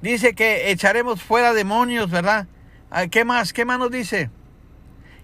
Dice 0.00 0.34
que 0.34 0.70
echaremos 0.70 1.22
fuera 1.22 1.54
demonios, 1.54 2.10
¿verdad? 2.10 2.46
Ah, 2.90 3.06
¿Qué 3.06 3.24
más? 3.24 3.52
¿Qué 3.52 3.64
más 3.64 3.78
nos 3.78 3.90
dice? 3.90 4.30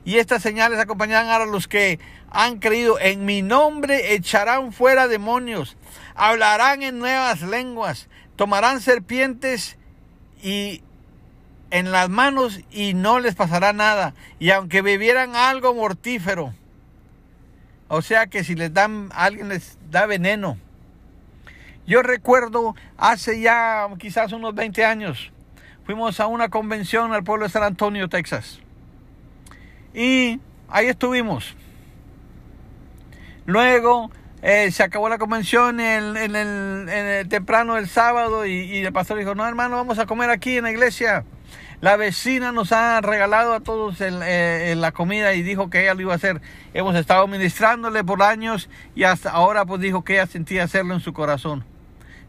Y 0.04 0.16
estas 0.16 0.42
señales 0.42 0.78
acompañarán 0.78 1.28
a 1.28 1.44
los 1.44 1.68
que 1.68 1.98
han 2.30 2.58
creído. 2.58 2.98
En 2.98 3.24
mi 3.24 3.42
nombre 3.42 4.14
echarán 4.14 4.72
fuera 4.72 5.08
demonios. 5.08 5.76
Hablarán 6.14 6.82
en 6.82 6.98
nuevas 6.98 7.42
lenguas. 7.42 8.08
Tomarán 8.36 8.80
serpientes 8.80 9.76
y 10.42 10.82
en 11.70 11.92
las 11.92 12.08
manos 12.08 12.60
y 12.70 12.94
no 12.94 13.20
les 13.20 13.34
pasará 13.34 13.72
nada. 13.72 14.14
Y 14.38 14.50
aunque 14.50 14.82
bebieran 14.82 15.36
algo 15.36 15.74
mortífero, 15.74 16.54
o 17.88 18.02
sea 18.02 18.26
que 18.26 18.44
si 18.44 18.54
les 18.54 18.72
dan, 18.72 19.10
alguien 19.14 19.48
les 19.48 19.78
da 19.90 20.06
veneno. 20.06 20.58
Yo 21.86 22.02
recuerdo 22.02 22.76
hace 22.96 23.40
ya 23.40 23.88
quizás 23.98 24.32
unos 24.32 24.54
20 24.54 24.84
años, 24.84 25.32
fuimos 25.84 26.20
a 26.20 26.26
una 26.26 26.48
convención 26.48 27.12
al 27.12 27.24
pueblo 27.24 27.46
de 27.46 27.50
San 27.50 27.64
Antonio, 27.64 28.08
Texas. 28.08 28.60
Y 29.92 30.40
ahí 30.68 30.86
estuvimos. 30.86 31.56
Luego 33.44 34.12
eh, 34.42 34.70
se 34.70 34.84
acabó 34.84 35.08
la 35.08 35.18
convención 35.18 35.80
en, 35.80 36.16
el, 36.16 37.28
temprano 37.28 37.74
del 37.74 37.88
sábado 37.88 38.46
y, 38.46 38.52
y 38.52 38.84
el 38.84 38.92
pastor 38.92 39.18
dijo, 39.18 39.34
no 39.34 39.46
hermano, 39.46 39.76
vamos 39.76 39.98
a 39.98 40.06
comer 40.06 40.30
aquí 40.30 40.58
en 40.58 40.64
la 40.64 40.70
iglesia. 40.70 41.24
La 41.80 41.96
vecina 41.96 42.52
nos 42.52 42.72
ha 42.72 43.00
regalado 43.00 43.54
a 43.54 43.60
todos 43.60 43.96
eh, 44.00 44.74
la 44.76 44.92
comida 44.92 45.32
y 45.32 45.42
dijo 45.42 45.70
que 45.70 45.82
ella 45.82 45.94
lo 45.94 46.02
iba 46.02 46.12
a 46.12 46.16
hacer. 46.16 46.42
Hemos 46.74 46.94
estado 46.94 47.26
ministrándole 47.26 48.04
por 48.04 48.22
años 48.22 48.68
y 48.94 49.04
hasta 49.04 49.30
ahora 49.30 49.64
pues 49.64 49.80
dijo 49.80 50.04
que 50.04 50.14
ella 50.14 50.26
sentía 50.26 50.64
hacerlo 50.64 50.92
en 50.92 51.00
su 51.00 51.14
corazón. 51.14 51.64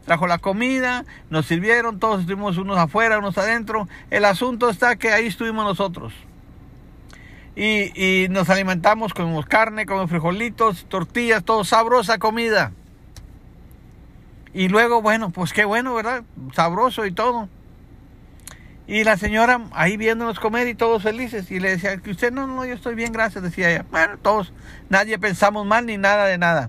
Trajo 0.06 0.26
la 0.26 0.38
comida, 0.38 1.04
nos 1.28 1.46
sirvieron, 1.46 1.98
todos 1.98 2.20
estuvimos 2.20 2.56
unos 2.56 2.78
afuera, 2.78 3.18
unos 3.18 3.36
adentro. 3.36 3.88
El 4.10 4.24
asunto 4.24 4.70
está 4.70 4.96
que 4.96 5.12
ahí 5.12 5.26
estuvimos 5.26 5.64
nosotros. 5.64 6.14
Y, 7.54 7.92
y 7.94 8.28
nos 8.30 8.48
alimentamos, 8.48 9.12
comimos 9.12 9.44
carne, 9.44 9.84
comimos 9.84 10.08
frijolitos, 10.08 10.86
tortillas, 10.88 11.44
todo 11.44 11.62
sabrosa 11.64 12.18
comida. 12.18 12.72
Y 14.54 14.68
luego, 14.68 15.02
bueno, 15.02 15.28
pues 15.30 15.52
qué 15.52 15.66
bueno, 15.66 15.94
¿verdad? 15.94 16.24
Sabroso 16.54 17.04
y 17.04 17.12
todo. 17.12 17.50
Y 18.92 19.04
la 19.04 19.16
señora 19.16 19.58
ahí 19.72 19.96
viéndonos 19.96 20.38
comer 20.38 20.68
y 20.68 20.74
todos 20.74 21.02
felices. 21.02 21.50
Y 21.50 21.60
le 21.60 21.70
decía, 21.70 21.96
que 21.96 22.10
usted 22.10 22.30
no, 22.30 22.46
no, 22.46 22.62
yo 22.66 22.74
estoy 22.74 22.94
bien, 22.94 23.10
gracias, 23.10 23.42
decía 23.42 23.70
ella. 23.70 23.86
Bueno, 23.90 24.18
todos, 24.18 24.52
nadie 24.90 25.18
pensamos 25.18 25.64
mal 25.64 25.86
ni 25.86 25.96
nada 25.96 26.26
de 26.26 26.36
nada. 26.36 26.68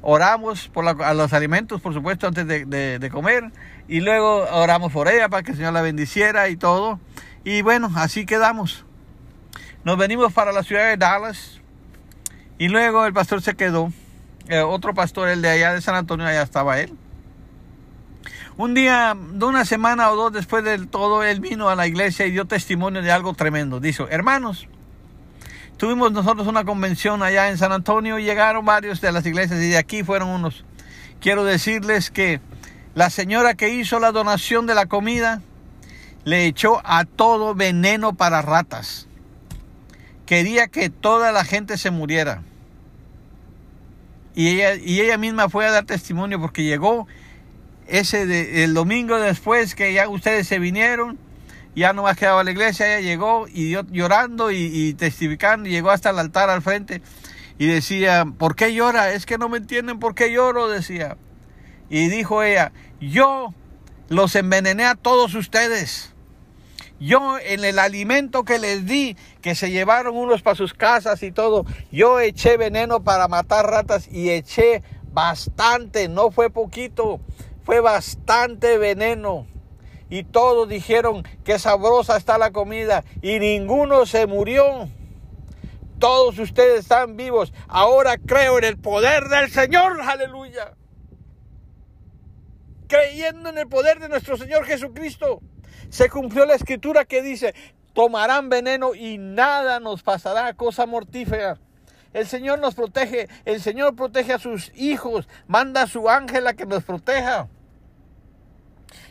Oramos 0.00 0.68
por 0.68 0.88
a 0.88 1.12
los 1.12 1.34
alimentos, 1.34 1.82
por 1.82 1.92
supuesto, 1.92 2.26
antes 2.26 2.46
de, 2.46 2.64
de, 2.98 3.10
comer. 3.10 3.52
Y 3.86 4.00
luego 4.00 4.46
oramos 4.50 4.94
por 4.94 5.08
ella 5.08 5.28
para 5.28 5.42
que 5.42 5.50
el 5.50 5.58
Señor 5.58 5.74
la 5.74 5.82
bendiciera 5.82 6.48
y 6.48 6.56
todo. 6.56 7.00
Y 7.44 7.60
bueno, 7.60 7.92
así 7.96 8.24
quedamos. 8.24 8.86
Nos 9.84 9.98
venimos 9.98 10.32
para 10.32 10.52
la 10.52 10.62
ciudad 10.62 10.88
de 10.88 10.96
Dallas. 10.96 11.60
Y 12.56 12.68
luego 12.68 13.04
el 13.04 13.12
pastor 13.12 13.42
se 13.42 13.56
quedó. 13.56 13.92
Eh, 14.48 14.60
otro 14.60 14.94
pastor, 14.94 15.28
el 15.28 15.42
de 15.42 15.50
allá 15.50 15.74
de 15.74 15.82
San 15.82 15.96
Antonio, 15.96 16.24
allá 16.24 16.40
estaba 16.40 16.80
él. 16.80 16.96
Un 18.58 18.74
día, 18.74 19.16
de 19.16 19.44
una 19.44 19.64
semana 19.64 20.10
o 20.10 20.16
dos 20.16 20.32
después 20.32 20.64
de 20.64 20.84
todo, 20.86 21.22
él 21.22 21.38
vino 21.38 21.68
a 21.68 21.76
la 21.76 21.86
iglesia 21.86 22.26
y 22.26 22.32
dio 22.32 22.44
testimonio 22.44 23.02
de 23.02 23.12
algo 23.12 23.32
tremendo. 23.32 23.78
Dijo, 23.78 24.08
hermanos, 24.10 24.66
tuvimos 25.76 26.10
nosotros 26.10 26.48
una 26.48 26.64
convención 26.64 27.22
allá 27.22 27.50
en 27.50 27.56
San 27.56 27.70
Antonio 27.70 28.18
y 28.18 28.24
llegaron 28.24 28.64
varios 28.64 29.00
de 29.00 29.12
las 29.12 29.24
iglesias 29.26 29.60
y 29.60 29.68
de 29.68 29.78
aquí 29.78 30.02
fueron 30.02 30.30
unos. 30.30 30.64
Quiero 31.20 31.44
decirles 31.44 32.10
que 32.10 32.40
la 32.96 33.10
señora 33.10 33.54
que 33.54 33.68
hizo 33.68 34.00
la 34.00 34.10
donación 34.10 34.66
de 34.66 34.74
la 34.74 34.86
comida 34.86 35.40
le 36.24 36.46
echó 36.46 36.80
a 36.82 37.04
todo 37.04 37.54
veneno 37.54 38.14
para 38.14 38.42
ratas. 38.42 39.06
Quería 40.26 40.66
que 40.66 40.90
toda 40.90 41.30
la 41.30 41.44
gente 41.44 41.78
se 41.78 41.92
muriera. 41.92 42.42
Y 44.34 44.48
ella, 44.48 44.74
y 44.74 45.00
ella 45.00 45.16
misma 45.16 45.48
fue 45.48 45.64
a 45.64 45.70
dar 45.70 45.84
testimonio 45.84 46.40
porque 46.40 46.64
llegó 46.64 47.06
ese 47.88 48.62
el 48.64 48.74
domingo 48.74 49.18
después 49.18 49.74
que 49.74 49.92
ya 49.92 50.08
ustedes 50.08 50.46
se 50.46 50.58
vinieron, 50.58 51.18
ya 51.74 51.92
no 51.92 52.02
más 52.02 52.16
quedaba 52.16 52.44
la 52.44 52.50
iglesia, 52.50 52.98
ella 52.98 53.06
llegó 53.06 53.46
y 53.48 53.76
llorando 53.90 54.50
y, 54.50 54.94
testificando, 54.94 55.68
llegó 55.68 55.90
hasta 55.90 56.10
el 56.10 56.18
altar 56.18 56.50
al 56.50 56.62
frente 56.62 57.02
y 57.58 57.66
decía, 57.66 58.26
¿por 58.38 58.56
qué 58.56 58.74
llora? 58.74 59.12
Es 59.12 59.26
que 59.26 59.38
no 59.38 59.48
me 59.48 59.58
entienden 59.58 59.98
por 59.98 60.14
qué 60.14 60.32
lloro, 60.32 60.68
decía. 60.68 61.16
Y 61.88 62.08
dijo 62.08 62.42
ella, 62.42 62.72
yo 63.00 63.54
los 64.08 64.34
envenené 64.36 64.84
a 64.84 64.94
todos 64.94 65.34
ustedes. 65.34 66.14
Yo 67.00 67.38
en 67.38 67.64
el 67.64 67.78
alimento 67.78 68.44
que 68.44 68.58
les 68.58 68.84
di, 68.84 69.16
que 69.40 69.54
se 69.54 69.70
llevaron 69.70 70.16
unos 70.16 70.42
para 70.42 70.56
sus 70.56 70.74
casas 70.74 71.22
y 71.22 71.30
todo, 71.30 71.64
yo 71.92 72.18
eché 72.18 72.56
veneno 72.56 73.04
para 73.04 73.28
matar 73.28 73.70
ratas 73.70 74.08
y 74.10 74.30
eché 74.30 74.82
bastante, 75.12 76.08
no 76.08 76.30
fue 76.30 76.50
poquito 76.50 77.20
fue 77.68 77.80
bastante 77.80 78.78
veneno. 78.78 79.46
Y 80.08 80.24
todos 80.24 80.70
dijeron 80.70 81.24
que 81.44 81.58
sabrosa 81.58 82.16
está 82.16 82.38
la 82.38 82.50
comida 82.50 83.04
y 83.20 83.38
ninguno 83.40 84.06
se 84.06 84.26
murió. 84.26 84.88
Todos 85.98 86.38
ustedes 86.38 86.80
están 86.80 87.18
vivos. 87.18 87.52
Ahora 87.68 88.16
creo 88.16 88.56
en 88.56 88.64
el 88.64 88.78
poder 88.78 89.24
del 89.24 89.50
Señor. 89.50 90.00
Aleluya. 90.00 90.76
Creyendo 92.86 93.50
en 93.50 93.58
el 93.58 93.68
poder 93.68 94.00
de 94.00 94.08
nuestro 94.08 94.38
Señor 94.38 94.64
Jesucristo. 94.64 95.42
Se 95.90 96.08
cumplió 96.08 96.46
la 96.46 96.54
escritura 96.54 97.04
que 97.04 97.20
dice, 97.20 97.54
tomarán 97.92 98.48
veneno 98.48 98.94
y 98.94 99.18
nada 99.18 99.78
nos 99.78 100.02
pasará, 100.02 100.54
cosa 100.54 100.86
mortífera. 100.86 101.58
El 102.14 102.26
Señor 102.26 102.60
nos 102.60 102.74
protege, 102.74 103.28
el 103.44 103.60
Señor 103.60 103.94
protege 103.94 104.32
a 104.32 104.38
sus 104.38 104.72
hijos, 104.74 105.28
manda 105.46 105.82
a 105.82 105.86
su 105.86 106.08
ángel 106.08 106.46
a 106.46 106.54
que 106.54 106.64
nos 106.64 106.82
proteja. 106.82 107.46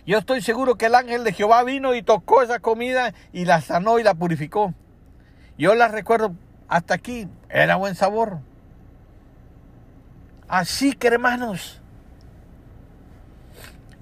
Yo 0.05 0.17
estoy 0.17 0.41
seguro 0.41 0.75
que 0.75 0.87
el 0.87 0.95
ángel 0.95 1.23
de 1.23 1.33
Jehová 1.33 1.63
vino 1.63 1.93
y 1.95 2.01
tocó 2.01 2.41
esa 2.41 2.59
comida 2.59 3.13
y 3.33 3.45
la 3.45 3.61
sanó 3.61 3.99
y 3.99 4.03
la 4.03 4.13
purificó. 4.13 4.73
Yo 5.57 5.75
la 5.75 5.87
recuerdo 5.87 6.35
hasta 6.67 6.93
aquí, 6.93 7.27
era 7.49 7.75
buen 7.75 7.95
sabor. 7.95 8.39
Así 10.47 10.93
que 10.93 11.07
hermanos, 11.07 11.81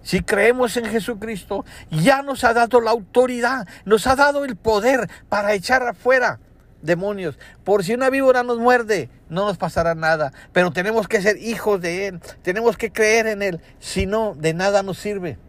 si 0.03 0.22
creemos 0.22 0.77
en 0.77 0.86
Jesucristo, 0.86 1.65
ya 1.89 2.22
nos 2.22 2.44
ha 2.44 2.53
dado 2.53 2.79
la 2.82 2.91
autoridad, 2.91 3.67
nos 3.86 4.05
ha 4.05 4.15
dado 4.15 4.46
el 4.46 4.55
poder 4.55 5.10
para 5.29 5.53
echar 5.53 5.82
afuera 5.82 6.39
demonios. 6.86 7.39
Por 7.63 7.84
si 7.84 7.94
una 7.94 8.10
víbora 8.10 8.44
nos 8.44 8.60
muerde, 8.60 9.10
no 9.29 9.46
nos 9.46 9.58
pasará 9.58 9.96
nada. 9.96 10.32
Pero 10.53 10.72
tenemos 10.72 11.08
que 11.08 11.22
ser 11.22 11.38
hijos 11.38 11.82
de 11.82 12.08
Él, 12.08 12.20
tenemos 12.44 12.77
que 12.77 12.91
creer 12.91 13.27
en 13.27 13.41
Él, 13.41 13.62
si 13.79 14.05
no, 14.05 14.36
de 14.36 14.53
nada 14.53 14.84
nos 14.84 15.00
sirve. 15.00 15.39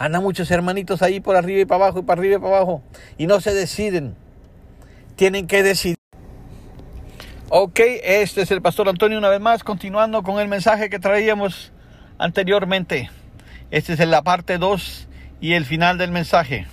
Andan 0.00 0.22
muchos 0.22 0.50
hermanitos 0.50 1.02
ahí 1.02 1.20
por 1.20 1.36
arriba 1.36 1.60
y 1.60 1.66
para 1.66 1.84
abajo 1.84 1.98
y 1.98 2.02
para 2.04 2.18
arriba 2.18 2.36
y 2.36 2.38
para 2.38 2.56
abajo 2.56 2.82
y 3.18 3.26
no 3.26 3.38
se 3.42 3.52
deciden. 3.52 4.16
Tienen 5.14 5.46
que 5.46 5.62
decidir. 5.62 5.98
Ok, 7.50 7.80
este 8.02 8.40
es 8.40 8.50
el 8.50 8.62
pastor 8.62 8.88
Antonio 8.88 9.18
una 9.18 9.28
vez 9.28 9.40
más, 9.40 9.62
continuando 9.62 10.22
con 10.22 10.40
el 10.40 10.48
mensaje 10.48 10.88
que 10.88 10.98
traíamos 10.98 11.74
anteriormente. 12.16 13.10
Este 13.70 13.92
es 13.92 13.98
la 13.98 14.22
parte 14.22 14.56
2 14.56 15.06
y 15.42 15.52
el 15.52 15.66
final 15.66 15.98
del 15.98 16.12
mensaje. 16.12 16.66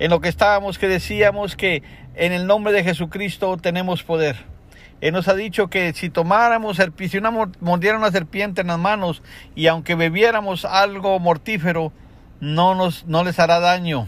En 0.00 0.10
lo 0.10 0.20
que 0.20 0.28
estábamos 0.28 0.76
que 0.76 0.88
decíamos 0.88 1.54
que 1.54 1.84
en 2.16 2.32
el 2.32 2.48
nombre 2.48 2.72
de 2.72 2.82
Jesucristo 2.82 3.58
tenemos 3.58 4.02
poder. 4.02 4.34
Él 5.00 5.12
nos 5.12 5.28
ha 5.28 5.34
dicho 5.34 5.68
que 5.68 5.92
si 5.92 6.10
tomáramos, 6.10 6.78
si 6.78 7.18
una 7.18 7.30
mordiera 7.30 7.96
una 7.96 8.10
serpiente 8.10 8.62
en 8.62 8.66
las 8.66 8.78
manos 8.80 9.22
y 9.54 9.68
aunque 9.68 9.94
bebiéramos 9.94 10.64
algo 10.64 11.20
mortífero, 11.20 11.92
no, 12.40 12.74
nos, 12.74 13.06
no 13.06 13.24
les 13.24 13.38
hará 13.38 13.60
daño. 13.60 14.06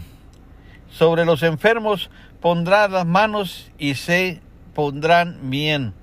Sobre 0.89 1.25
los 1.25 1.43
enfermos 1.43 2.09
pondrán 2.41 2.91
las 2.91 3.05
manos 3.05 3.71
y 3.77 3.95
se 3.95 4.41
pondrán 4.73 5.49
bien. 5.49 5.93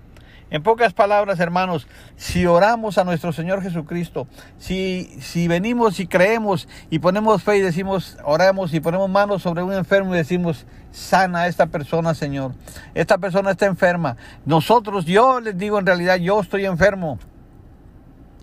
En 0.50 0.62
pocas 0.62 0.94
palabras, 0.94 1.40
hermanos, 1.40 1.86
si 2.16 2.46
oramos 2.46 2.96
a 2.96 3.04
nuestro 3.04 3.32
Señor 3.32 3.62
Jesucristo, 3.62 4.26
si, 4.56 5.04
si 5.20 5.46
venimos 5.46 6.00
y 6.00 6.06
creemos 6.06 6.68
y 6.88 7.00
ponemos 7.00 7.42
fe 7.42 7.58
y 7.58 7.60
decimos, 7.60 8.16
oramos 8.24 8.72
y 8.72 8.80
ponemos 8.80 9.10
manos 9.10 9.42
sobre 9.42 9.62
un 9.62 9.74
enfermo 9.74 10.14
y 10.14 10.18
decimos, 10.18 10.64
sana 10.90 11.40
a 11.40 11.48
esta 11.48 11.66
persona, 11.66 12.14
Señor. 12.14 12.54
Esta 12.94 13.18
persona 13.18 13.50
está 13.50 13.66
enferma. 13.66 14.16
Nosotros, 14.46 15.04
yo 15.04 15.38
les 15.40 15.58
digo 15.58 15.78
en 15.78 15.84
realidad, 15.84 16.16
yo 16.16 16.40
estoy 16.40 16.64
enfermo. 16.64 17.18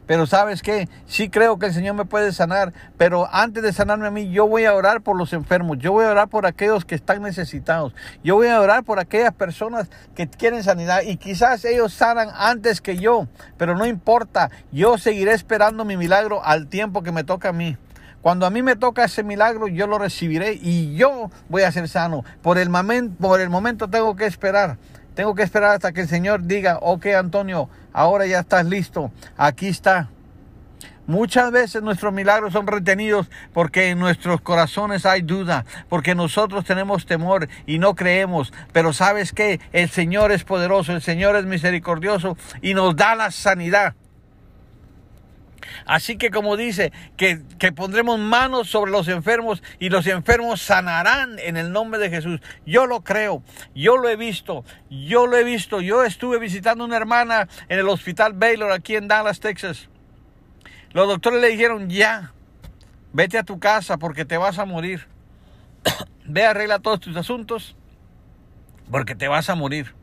Pero 0.08 0.28
sabes 0.28 0.62
qué, 0.62 0.88
sí 1.08 1.30
creo 1.30 1.58
que 1.58 1.68
el 1.68 1.74
Señor 1.74 1.96
me 1.96 2.06
puede 2.06 2.32
sanar, 2.32 2.74
pero 2.98 3.28
antes 3.32 3.64
de 3.64 3.74
sanarme 3.74 4.08
a 4.08 4.12
mí, 4.12 4.30
yo 4.30 4.48
voy 4.48 4.66
a 4.66 4.76
orar 4.76 5.02
por 5.02 5.18
los 5.18 5.34
enfermos, 5.34 5.80
yo 5.80 5.92
voy 5.92 6.06
a 6.06 6.12
orar 6.12 6.28
por 6.28 6.46
aquellos 6.46 6.86
que 6.86 6.96
están 6.96 7.24
necesitados, 7.24 7.96
yo 8.24 8.36
voy 8.36 8.48
a 8.48 8.62
orar 8.62 8.84
por 8.84 9.00
aquellas 9.00 9.34
personas 9.34 9.90
que 10.14 10.28
quieren 10.28 10.64
sanidad 10.64 11.02
y 11.02 11.18
quizás 11.18 11.66
ellos 11.66 11.94
sanan 11.94 12.30
antes 12.36 12.82
que 12.82 12.98
yo, 12.98 13.28
pero 13.58 13.76
no 13.76 13.86
importa, 13.86 14.52
yo 14.72 14.98
seguiré 14.98 15.34
esperando 15.34 15.86
mi 15.86 15.98
milagro 15.98 16.44
al 16.46 16.68
tiempo 16.68 17.02
que 17.02 17.12
me 17.12 17.24
toca 17.24 17.50
a 17.50 17.54
mí. 17.54 17.78
Cuando 18.22 18.48
a 18.48 18.50
mí 18.50 18.64
me 18.64 18.76
toca 18.76 19.06
ese 19.06 19.22
milagro, 19.22 19.68
yo 19.68 19.86
lo 19.86 20.00
recibiré 20.00 20.58
y 20.60 20.96
yo 20.96 21.30
voy 21.48 21.62
a 21.62 21.72
ser 21.72 21.88
sano. 21.88 22.26
Por 22.42 22.58
el, 22.58 22.72
momento, 22.72 23.16
por 23.22 23.40
el 23.40 23.52
momento 23.52 23.88
tengo 23.88 24.16
que 24.16 24.26
esperar. 24.26 24.78
Tengo 25.14 25.36
que 25.36 25.44
esperar 25.44 25.76
hasta 25.76 25.92
que 25.92 26.02
el 26.02 26.08
Señor 26.08 26.42
diga, 26.44 26.80
ok 26.82 27.06
Antonio, 27.18 27.70
ahora 27.96 28.28
ya 28.28 28.42
estás 28.42 28.66
listo, 28.66 29.12
aquí 29.38 29.68
está. 29.68 30.10
Muchas 31.08 31.52
veces 31.52 31.84
nuestros 31.84 32.12
milagros 32.14 32.54
son 32.54 32.66
retenidos 32.66 33.30
porque 33.54 33.90
en 33.90 34.00
nuestros 34.00 34.42
corazones 34.42 35.06
hay 35.06 35.22
duda, 35.22 35.64
porque 35.88 36.16
nosotros 36.16 36.66
tenemos 36.66 37.06
temor 37.06 37.48
y 37.68 37.78
no 37.78 37.96
creemos. 37.96 38.52
Pero 38.74 38.92
sabes 38.92 39.32
que 39.32 39.60
el 39.72 39.90
Señor 39.90 40.32
es 40.32 40.44
poderoso, 40.44 40.94
el 40.94 41.04
Señor 41.04 41.36
es 41.36 41.46
misericordioso 41.46 42.38
y 42.62 42.74
nos 42.74 42.96
da 42.96 43.16
la 43.16 43.30
sanidad. 43.30 43.94
Así 45.86 46.18
que 46.18 46.32
como 46.32 46.58
dice, 46.58 46.92
que, 47.18 47.38
pondremos 47.76 48.20
manos 48.20 48.70
sobre 48.70 48.92
los 48.92 49.08
enfermos 49.08 49.64
y 49.80 49.90
los 49.90 50.08
enfermos 50.08 50.62
sanarán 50.62 51.40
en 51.40 51.58
el 51.58 51.72
nombre 51.72 52.00
de 52.00 52.10
Jesús. 52.10 52.40
Yo 52.66 52.86
lo 52.86 53.02
creo, 53.02 53.44
yo 53.74 53.98
lo 53.98 54.10
he 54.10 54.16
visto, 54.16 54.64
yo 54.90 55.28
lo 55.28 55.38
he 55.38 55.44
visto. 55.44 55.82
Yo 55.82 56.04
estuve 56.04 56.40
visitando 56.40 56.86
una 56.86 56.98
hermana 56.98 57.48
en 57.70 57.80
el 57.80 57.90
hospital 57.90 58.34
Baylor 58.34 58.72
aquí 58.72 58.96
en 58.96 59.08
Dallas, 59.08 59.40
Texas. 59.40 59.90
Los 60.92 61.08
doctores 61.08 61.42
le 61.42 61.50
dijeron, 61.50 61.90
ya, 61.90 62.34
vete 63.14 63.38
a 63.38 63.44
tu 63.44 63.60
casa 63.60 63.98
porque 63.98 64.26
te 64.26 64.38
vas 64.38 64.60
a 64.60 64.66
morir. 64.66 65.08
Ve, 66.26 66.46
arregla 66.46 66.80
todos 66.80 67.00
tus 67.00 67.16
asuntos 67.18 67.76
porque 68.90 69.16
te 69.16 69.28
vas 69.28 69.50
a 69.50 69.56
morir. 69.56 69.94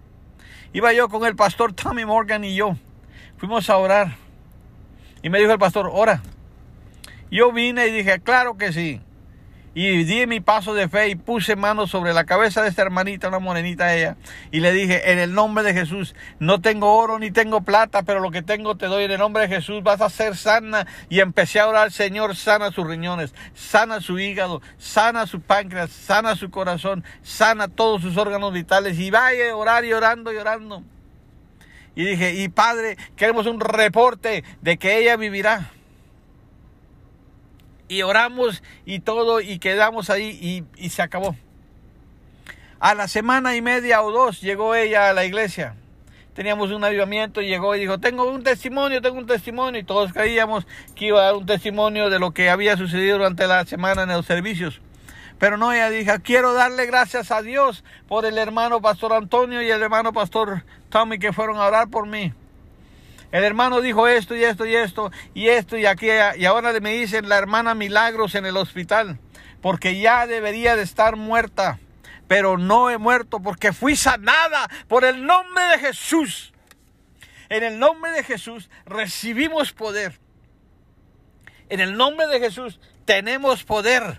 Iba 0.73 0.93
yo 0.93 1.09
con 1.09 1.27
el 1.27 1.37
pastor 1.37 1.73
Tommy 1.73 2.05
Morgan 2.05 2.45
y 2.45 2.55
yo. 2.55 2.77
Fuimos 3.37 3.69
a 3.71 3.77
orar. 3.77 4.17
Y 5.23 5.31
me 5.31 5.39
dijo 5.39 5.53
el 5.53 5.59
pastor, 5.59 5.91
ora. 5.93 6.23
Yo 7.31 7.53
vine 7.53 7.87
y 7.87 7.93
dije, 7.93 8.21
claro 8.21 8.57
que 8.57 8.73
sí. 8.73 9.01
Y 9.75 10.05
di 10.05 10.27
mi 10.27 10.41
paso 10.41 10.75
de 10.75 10.87
fe 10.87 11.09
y 11.09 11.15
puse 11.15 11.57
manos 11.57 11.91
sobre 11.91 12.13
la 12.13 12.25
cabeza 12.25 12.61
de 12.61 12.69
esta 12.69 12.83
hermanita, 12.83 13.29
una 13.29 13.39
morenita 13.39 13.95
ella. 13.95 14.17
Y 14.51 14.61
le 14.61 14.71
dije, 14.71 15.13
en 15.13 15.19
el 15.19 15.33
nombre 15.33 15.65
de 15.65 15.73
Jesús, 15.73 16.15
no 16.41 16.61
tengo 16.61 16.95
oro 16.99 17.19
ni 17.19 17.31
tengo 17.31 17.63
plata, 17.63 18.03
pero 18.03 18.21
lo 18.21 18.31
que 18.31 18.43
tengo 18.43 18.77
te 18.77 18.85
doy 18.85 19.05
en 19.05 19.13
el 19.13 19.19
nombre 19.19 19.49
de 19.49 19.55
Jesús. 19.55 19.83
Vas 19.83 20.03
a 20.03 20.11
ser 20.11 20.37
sana. 20.37 20.87
Y 21.09 21.21
empecé 21.21 21.59
a 21.59 21.69
orar, 21.69 21.91
Señor, 21.91 22.37
sana 22.37 22.71
sus 22.71 22.87
riñones, 22.87 23.35
sana 23.55 24.03
su 24.03 24.19
hígado, 24.19 24.61
sana 24.77 25.27
su 25.27 25.41
páncreas, 25.41 25.91
sana 25.91 26.37
su 26.37 26.51
corazón, 26.51 27.03
sana 27.23 27.69
todos 27.69 28.03
sus 28.03 28.19
órganos 28.19 28.53
vitales. 28.53 28.99
Y 28.99 29.11
vaya 29.11 29.53
a 29.53 29.57
orar 29.57 29.87
y 29.87 29.95
orando 29.95 30.35
y 30.35 30.37
orando. 30.37 30.83
Y 31.95 32.05
dije, 32.05 32.35
y 32.35 32.49
padre, 32.49 32.97
queremos 33.17 33.47
un 33.47 33.61
reporte 33.61 34.45
de 34.61 34.79
que 34.79 34.99
ella 34.99 35.17
vivirá. 35.17 35.71
Y 37.89 38.03
oramos 38.03 38.63
y 38.87 39.01
todo 39.01 39.41
y 39.41 39.59
quedamos 39.59 40.09
ahí 40.09 40.39
y, 40.41 40.65
y 40.83 40.91
se 40.91 41.03
acabó. 41.03 41.37
A 42.81 42.95
la 42.95 43.09
semana 43.09 43.55
y 43.55 43.63
media 43.63 44.03
o 44.03 44.11
dos 44.11 44.41
llegó 44.41 44.75
ella 44.75 45.11
a 45.11 45.13
la 45.13 45.25
iglesia 45.25 45.77
teníamos 46.35 46.71
un 46.71 46.83
avivamiento 46.85 47.41
y 47.41 47.49
llegó 47.49 47.75
y 47.77 47.81
dijo, 47.81 47.99
tengo 47.99 48.31
un 48.31 48.43
testimonio, 48.43 49.03
tengo 49.03 49.19
un 49.19 49.27
testimonio. 49.27 49.81
Y 49.81 49.85
todos 49.85 50.13
creíamos 50.13 50.67
que 50.95 51.07
iba 51.07 51.21
a 51.21 51.25
dar 51.25 51.35
un 51.35 51.47
testimonio 51.47 52.11
de 52.11 52.19
lo 52.19 52.33
que 52.33 52.51
había 52.51 52.77
sucedido 52.77 53.19
durante 53.19 53.47
la 53.47 53.65
semana 53.67 54.03
en 54.03 54.11
los 54.11 54.27
servicios. 54.27 54.81
Pero 55.39 55.57
no, 55.57 55.73
ella 55.73 55.91
dijo, 55.91 56.13
quiero 56.23 56.53
darle 56.55 56.87
gracias 56.87 57.31
a 57.33 57.43
Dios 57.43 57.85
por 58.07 58.25
el 58.25 58.39
hermano 58.39 58.81
pastor 58.81 59.13
Antonio 59.13 59.61
y 59.61 59.71
el 59.71 59.83
hermano 59.83 60.13
pastor 60.13 60.65
Tommy 60.93 61.19
que 61.19 61.33
fueron 61.33 61.57
a 61.57 61.67
orar 61.67 61.89
por 61.89 62.07
mí. 62.07 62.33
El 63.33 63.45
hermano 63.45 63.81
dijo 63.81 64.07
esto 64.07 64.37
y 64.37 64.45
esto 64.45 64.67
y 64.67 64.77
esto 64.77 65.11
y 65.33 65.49
esto 65.49 65.79
y 65.79 65.87
aquí 65.87 66.09
y 66.37 66.45
ahora 66.45 66.79
me 66.81 66.93
dicen 66.93 67.31
la 67.31 67.39
hermana 67.39 67.75
Milagros 67.75 68.35
en 68.35 68.45
el 68.45 68.59
hospital 68.59 69.19
porque 69.63 69.99
ya 69.99 70.27
debería 70.27 70.77
de 70.77 70.83
estar 70.83 71.17
muerta 71.17 71.79
pero 72.29 72.59
no 72.59 72.91
he 72.91 72.99
muerto 72.99 73.41
porque 73.41 73.73
fui 73.73 73.97
sanada 73.97 74.69
por 74.87 75.05
el 75.05 75.25
nombre 75.25 75.65
de 75.65 75.79
Jesús. 75.79 76.53
En 77.49 77.63
el 77.63 77.79
nombre 77.79 78.11
de 78.13 78.23
Jesús 78.23 78.71
recibimos 78.87 79.73
poder. 79.73 80.19
En 81.69 81.81
el 81.81 81.97
nombre 81.97 82.27
de 82.27 82.39
Jesús 82.39 82.81
tenemos 83.07 83.65
poder. 83.65 84.19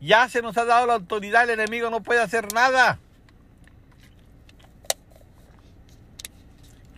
Ya 0.00 0.28
se 0.28 0.42
nos 0.42 0.56
ha 0.56 0.64
dado 0.64 0.86
la 0.86 0.94
autoridad, 0.94 1.44
el 1.44 1.58
enemigo 1.58 1.90
no 1.90 2.02
puede 2.02 2.20
hacer 2.20 2.52
nada. 2.52 2.98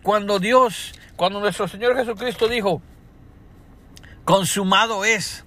Cuando 0.03 0.39
Dios, 0.39 0.93
cuando 1.15 1.39
nuestro 1.39 1.67
Señor 1.67 1.95
Jesucristo 1.95 2.47
dijo, 2.47 2.81
consumado 4.25 5.05
es, 5.05 5.45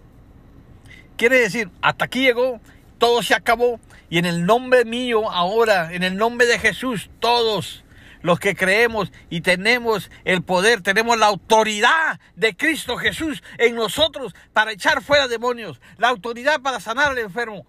quiere 1.17 1.41
decir, 1.41 1.71
hasta 1.83 2.05
aquí 2.05 2.21
llegó, 2.21 2.61
todo 2.99 3.23
se 3.23 3.35
acabó, 3.35 3.81
y 4.09 4.19
en 4.19 4.27
el 4.27 4.47
nombre 4.47 4.85
mío 4.85 5.31
ahora, 5.31 5.93
en 5.93 6.03
el 6.03 6.17
nombre 6.17 6.47
de 6.47 6.59
Jesús, 6.59 7.11
todos 7.19 7.85
los 8.23 8.39
que 8.39 8.57
creemos 8.57 9.13
y 9.29 9.43
tenemos 9.43 10.11
el 10.25 10.43
poder, 10.43 10.81
tenemos 10.83 11.19
la 11.19 11.27
autoridad 11.27 12.21
de 12.37 12.57
Cristo 12.57 12.97
Jesús 12.97 13.43
en 13.59 13.75
nosotros 13.75 14.35
para 14.53 14.73
echar 14.73 15.03
fuera 15.03 15.29
demonios, 15.29 15.81
la 15.99 16.09
autoridad 16.09 16.61
para 16.63 16.81
sanar 16.81 17.11
al 17.11 17.19
enfermo. 17.19 17.67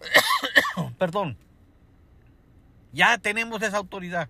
Perdón. 0.98 1.36
Ya 2.92 3.18
tenemos 3.18 3.62
esa 3.62 3.78
autoridad. 3.78 4.28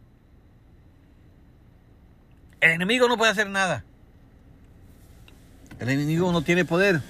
El 2.61 2.73
enemigo 2.73 3.09
no 3.09 3.17
puede 3.17 3.33
hacer 3.33 3.49
nada. 3.49 3.85
El 5.79 5.88
enemigo 5.88 6.31
no 6.31 6.43
tiene 6.43 6.64
poder. 6.64 7.00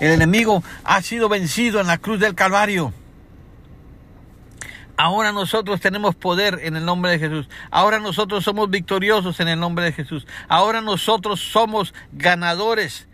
El 0.00 0.10
enemigo 0.12 0.62
ha 0.84 1.00
sido 1.02 1.28
vencido 1.28 1.80
en 1.80 1.86
la 1.86 1.98
cruz 1.98 2.20
del 2.20 2.34
Calvario. 2.34 2.92
Ahora 4.96 5.32
nosotros 5.32 5.80
tenemos 5.80 6.14
poder 6.14 6.60
en 6.62 6.76
el 6.76 6.84
nombre 6.84 7.10
de 7.10 7.18
Jesús. 7.18 7.48
Ahora 7.70 8.00
nosotros 8.00 8.44
somos 8.44 8.68
victoriosos 8.68 9.40
en 9.40 9.48
el 9.48 9.58
nombre 9.58 9.86
de 9.86 9.92
Jesús. 9.92 10.26
Ahora 10.46 10.82
nosotros 10.82 11.40
somos 11.40 11.94
ganadores 12.12 13.08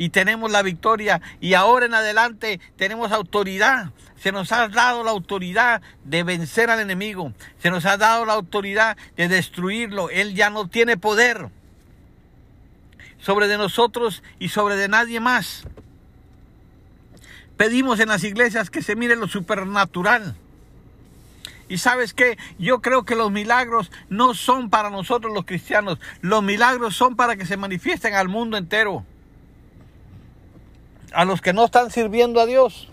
y 0.00 0.08
tenemos 0.08 0.50
la 0.50 0.62
victoria. 0.62 1.20
Y 1.42 1.52
ahora 1.52 1.84
en 1.84 1.92
adelante 1.92 2.58
tenemos 2.76 3.12
autoridad. 3.12 3.90
Se 4.16 4.32
nos 4.32 4.50
ha 4.50 4.66
dado 4.68 5.04
la 5.04 5.10
autoridad 5.10 5.82
de 6.04 6.22
vencer 6.22 6.70
al 6.70 6.80
enemigo. 6.80 7.34
Se 7.58 7.70
nos 7.70 7.84
ha 7.84 7.98
dado 7.98 8.24
la 8.24 8.32
autoridad 8.32 8.96
de 9.18 9.28
destruirlo. 9.28 10.08
Él 10.08 10.34
ya 10.34 10.48
no 10.48 10.68
tiene 10.68 10.96
poder 10.96 11.50
sobre 13.18 13.46
de 13.46 13.58
nosotros 13.58 14.22
y 14.38 14.48
sobre 14.48 14.76
de 14.76 14.88
nadie 14.88 15.20
más. 15.20 15.64
Pedimos 17.58 18.00
en 18.00 18.08
las 18.08 18.24
iglesias 18.24 18.70
que 18.70 18.80
se 18.80 18.96
mire 18.96 19.16
lo 19.16 19.28
supernatural. 19.28 20.34
Y 21.68 21.76
sabes 21.76 22.14
qué, 22.14 22.38
yo 22.58 22.80
creo 22.80 23.04
que 23.04 23.16
los 23.16 23.30
milagros 23.30 23.92
no 24.08 24.32
son 24.32 24.70
para 24.70 24.88
nosotros 24.88 25.34
los 25.34 25.44
cristianos, 25.44 25.98
los 26.22 26.42
milagros 26.42 26.96
son 26.96 27.16
para 27.16 27.36
que 27.36 27.44
se 27.44 27.58
manifiesten 27.58 28.14
al 28.14 28.28
mundo 28.28 28.56
entero. 28.56 29.04
A 31.12 31.24
los 31.24 31.40
que 31.40 31.52
no 31.52 31.64
están 31.64 31.90
sirviendo 31.90 32.40
a 32.40 32.46
Dios, 32.46 32.88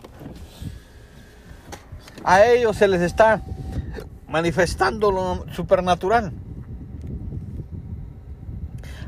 a 2.23 2.45
ellos 2.45 2.75
se 2.75 2.87
les 2.87 3.01
está 3.01 3.41
manifestando 4.27 5.11
lo 5.11 5.45
supernatural. 5.53 6.31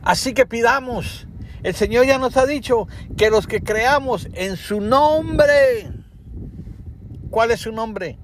Así 0.04 0.34
que 0.34 0.46
pidamos. 0.46 1.28
El 1.62 1.76
Señor 1.76 2.06
ya 2.06 2.18
nos 2.18 2.38
ha 2.38 2.46
dicho 2.46 2.88
que 3.18 3.30
los 3.30 3.46
que 3.46 3.62
creamos 3.62 4.30
en 4.34 4.56
su 4.56 4.80
nombre, 4.80 5.92
¿cuál 7.30 7.52
es 7.52 7.60
su 7.62 7.72
nombre? 7.72 8.18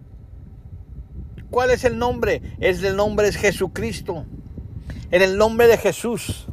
¿Cuál 1.49 1.71
es 1.71 1.83
el 1.83 1.97
nombre? 1.97 2.41
Es 2.59 2.81
el 2.83 2.95
nombre 2.95 3.27
es 3.27 3.35
Jesucristo. 3.35 4.25
En 5.11 5.21
el 5.21 5.37
nombre 5.37 5.67
de 5.67 5.77
Jesús. 5.77 6.47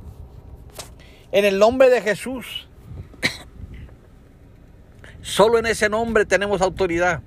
En 1.31 1.45
el 1.45 1.59
nombre 1.59 1.89
de 1.89 2.01
Jesús. 2.01 2.69
Solo 5.23 5.59
en 5.59 5.67
ese 5.67 5.89
nombre 5.89 6.27
tenemos 6.27 6.61
autoridad. 6.61 7.23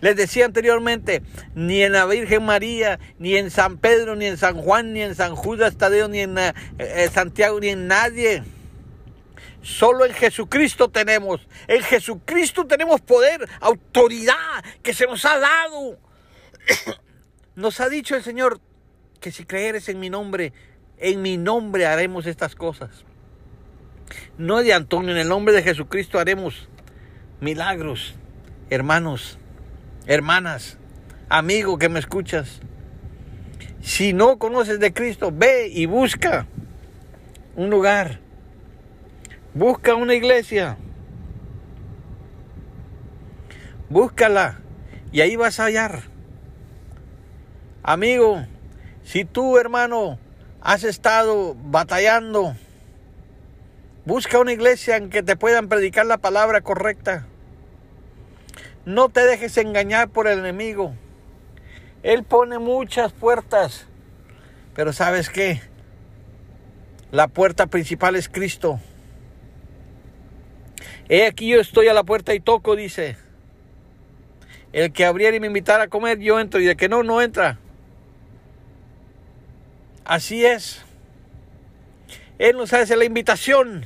Les 0.00 0.16
decía 0.16 0.44
anteriormente, 0.46 1.22
ni 1.54 1.82
en 1.82 1.92
la 1.92 2.06
Virgen 2.06 2.44
María, 2.44 2.98
ni 3.18 3.36
en 3.36 3.50
San 3.50 3.78
Pedro, 3.78 4.16
ni 4.16 4.26
en 4.26 4.36
San 4.36 4.56
Juan, 4.56 4.92
ni 4.92 5.02
en 5.02 5.14
San 5.14 5.36
Judas 5.36 5.76
Tadeo, 5.76 6.08
ni 6.08 6.20
en 6.20 6.38
eh, 6.38 6.52
eh, 6.78 7.08
Santiago, 7.12 7.60
ni 7.60 7.68
en 7.68 7.86
nadie. 7.86 8.42
Solo 9.62 10.04
en 10.04 10.12
Jesucristo 10.12 10.90
tenemos. 10.90 11.46
En 11.68 11.82
Jesucristo 11.82 12.66
tenemos 12.66 13.00
poder, 13.00 13.48
autoridad 13.60 14.64
que 14.82 14.92
se 14.92 15.06
nos 15.06 15.24
ha 15.24 15.38
dado. 15.38 15.98
Nos 17.54 17.80
ha 17.80 17.88
dicho 17.88 18.16
el 18.16 18.22
Señor 18.22 18.60
que 19.20 19.30
si 19.30 19.44
creeres 19.44 19.88
en 19.90 20.00
mi 20.00 20.08
nombre, 20.08 20.54
en 20.96 21.20
mi 21.20 21.36
nombre 21.36 21.84
haremos 21.84 22.26
estas 22.26 22.56
cosas. 22.56 23.04
No 24.38 24.62
de 24.62 24.72
Antonio, 24.72 25.12
en 25.12 25.18
el 25.18 25.28
nombre 25.28 25.54
de 25.54 25.62
Jesucristo 25.62 26.18
haremos 26.18 26.68
milagros. 27.42 28.14
Hermanos, 28.70 29.36
hermanas, 30.06 30.78
amigo 31.28 31.76
que 31.76 31.90
me 31.90 31.98
escuchas, 31.98 32.60
si 33.82 34.12
no 34.12 34.38
conoces 34.38 34.78
de 34.78 34.94
Cristo, 34.94 35.30
ve 35.34 35.68
y 35.68 35.86
busca 35.86 36.46
un 37.56 37.68
lugar, 37.68 38.20
busca 39.52 39.96
una 39.96 40.14
iglesia, 40.14 40.78
búscala 43.90 44.60
y 45.10 45.20
ahí 45.20 45.36
vas 45.36 45.58
a 45.58 45.64
hallar. 45.64 46.02
Amigo, 47.82 48.46
si 49.02 49.24
tú 49.24 49.58
hermano 49.58 50.18
has 50.60 50.84
estado 50.84 51.56
batallando, 51.64 52.54
busca 54.06 54.38
una 54.38 54.52
iglesia 54.52 54.96
en 54.96 55.10
que 55.10 55.24
te 55.24 55.34
puedan 55.34 55.68
predicar 55.68 56.06
la 56.06 56.18
palabra 56.18 56.60
correcta. 56.60 57.26
No 58.84 59.08
te 59.08 59.20
dejes 59.20 59.56
engañar 59.58 60.08
por 60.08 60.26
el 60.26 60.40
enemigo. 60.40 60.94
Él 62.02 62.24
pone 62.24 62.58
muchas 62.58 63.12
puertas. 63.12 63.86
Pero 64.74 64.92
sabes 64.92 65.30
qué? 65.30 65.60
La 67.12 67.28
puerta 67.28 67.66
principal 67.66 68.16
es 68.16 68.28
Cristo. 68.28 68.80
He 71.08 71.26
aquí 71.26 71.48
yo 71.48 71.60
estoy 71.60 71.88
a 71.88 71.94
la 71.94 72.02
puerta 72.02 72.34
y 72.34 72.40
toco, 72.40 72.74
dice. 72.74 73.16
El 74.72 74.92
que 74.92 75.04
abriera 75.04 75.36
y 75.36 75.40
me 75.40 75.46
invitara 75.46 75.84
a 75.84 75.88
comer, 75.88 76.18
yo 76.18 76.40
entro. 76.40 76.58
Y 76.58 76.64
de 76.64 76.76
que 76.76 76.88
no, 76.88 77.04
no 77.04 77.22
entra. 77.22 77.58
Así 80.04 80.44
es. 80.44 80.82
Él 82.38 82.56
nos 82.56 82.72
hace 82.72 82.96
la 82.96 83.04
invitación. 83.04 83.84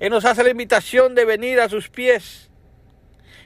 Él 0.00 0.10
nos 0.10 0.24
hace 0.24 0.42
la 0.42 0.50
invitación 0.50 1.14
de 1.14 1.24
venir 1.26 1.60
a 1.60 1.68
sus 1.68 1.90
pies 1.90 2.49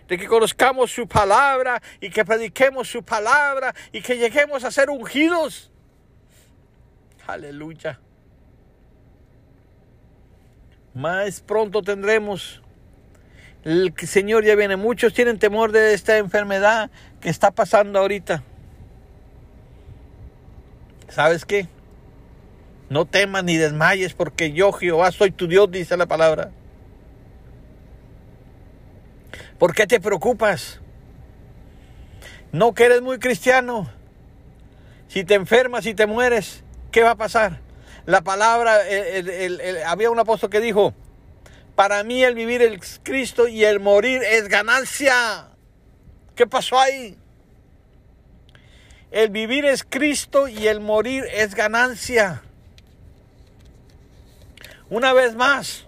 de 0.09 0.19
que 0.19 0.27
conozcamos 0.27 0.91
su 0.91 1.07
palabra 1.07 1.81
y 2.01 2.11
que 2.11 2.25
prediquemos 2.25 2.89
su 2.89 3.03
palabra 3.03 3.75
y 3.93 4.01
que 4.01 4.17
lleguemos 4.17 4.65
a 4.65 4.71
ser 4.71 4.91
ungidos. 4.91 5.71
Aleluya. 7.27 8.01
Más 10.95 11.41
pronto 11.41 11.83
tendremos. 11.83 12.63
El 13.65 13.95
Señor 13.97 14.45
ya 14.45 14.55
viene. 14.55 14.77
Muchos 14.77 15.15
tienen 15.15 15.39
temor 15.39 15.73
de 15.73 15.95
esta 15.95 16.19
enfermedad 16.19 16.91
que 17.21 17.31
está 17.31 17.51
pasando 17.51 17.99
ahorita. 17.99 18.43
¿Sabes 21.09 21.45
qué? 21.45 21.69
No 22.91 23.07
temas 23.07 23.45
ni 23.45 23.57
desmayes 23.57 24.15
porque 24.15 24.53
yo 24.53 24.73
Jehová 24.73 25.11
soy 25.11 25.31
tu 25.31 25.49
Dios, 25.49 25.71
dice 25.71 25.97
la 25.97 26.07
palabra. 26.07 26.51
¿Por 29.65 29.75
qué 29.75 29.87
te 29.87 29.99
preocupas? 29.99 30.79
No 32.53 32.75
que 32.75 32.85
eres 32.85 33.01
muy 33.01 33.19
cristiano. 33.19 33.91
Si 35.09 35.25
te 35.25 35.33
enfermas 35.33 35.87
y 35.87 35.95
te 35.95 36.07
mueres, 36.07 36.63
¿qué 36.93 37.03
va 37.03 37.13
a 37.13 37.17
pasar? 37.17 37.63
la 38.05 38.21
palabra, 38.21 38.81
había 39.87 40.11
un 40.11 40.19
apóstol 40.19 40.51
que 40.51 40.61
dijo, 40.61 40.93
para 41.77 42.05
mí 42.05 42.23
el 42.23 42.35
vivir 42.35 42.61
es 42.61 43.01
Cristo 43.03 43.49
y 43.49 43.65
el 43.65 43.81
morir 43.81 44.21
es 44.23 44.49
ganancia. 44.49 45.49
¿Qué 46.35 46.47
pasó 46.47 46.79
ahí? 46.79 47.17
El 49.11 49.31
vivir 49.31 49.65
es 49.65 49.83
Cristo 49.83 50.47
y 50.47 50.67
el 50.67 50.81
morir 50.81 51.25
es 51.33 51.55
ganancia. 51.55 52.43
Una 54.91 55.15
vez 55.15 55.35
más, 55.35 55.87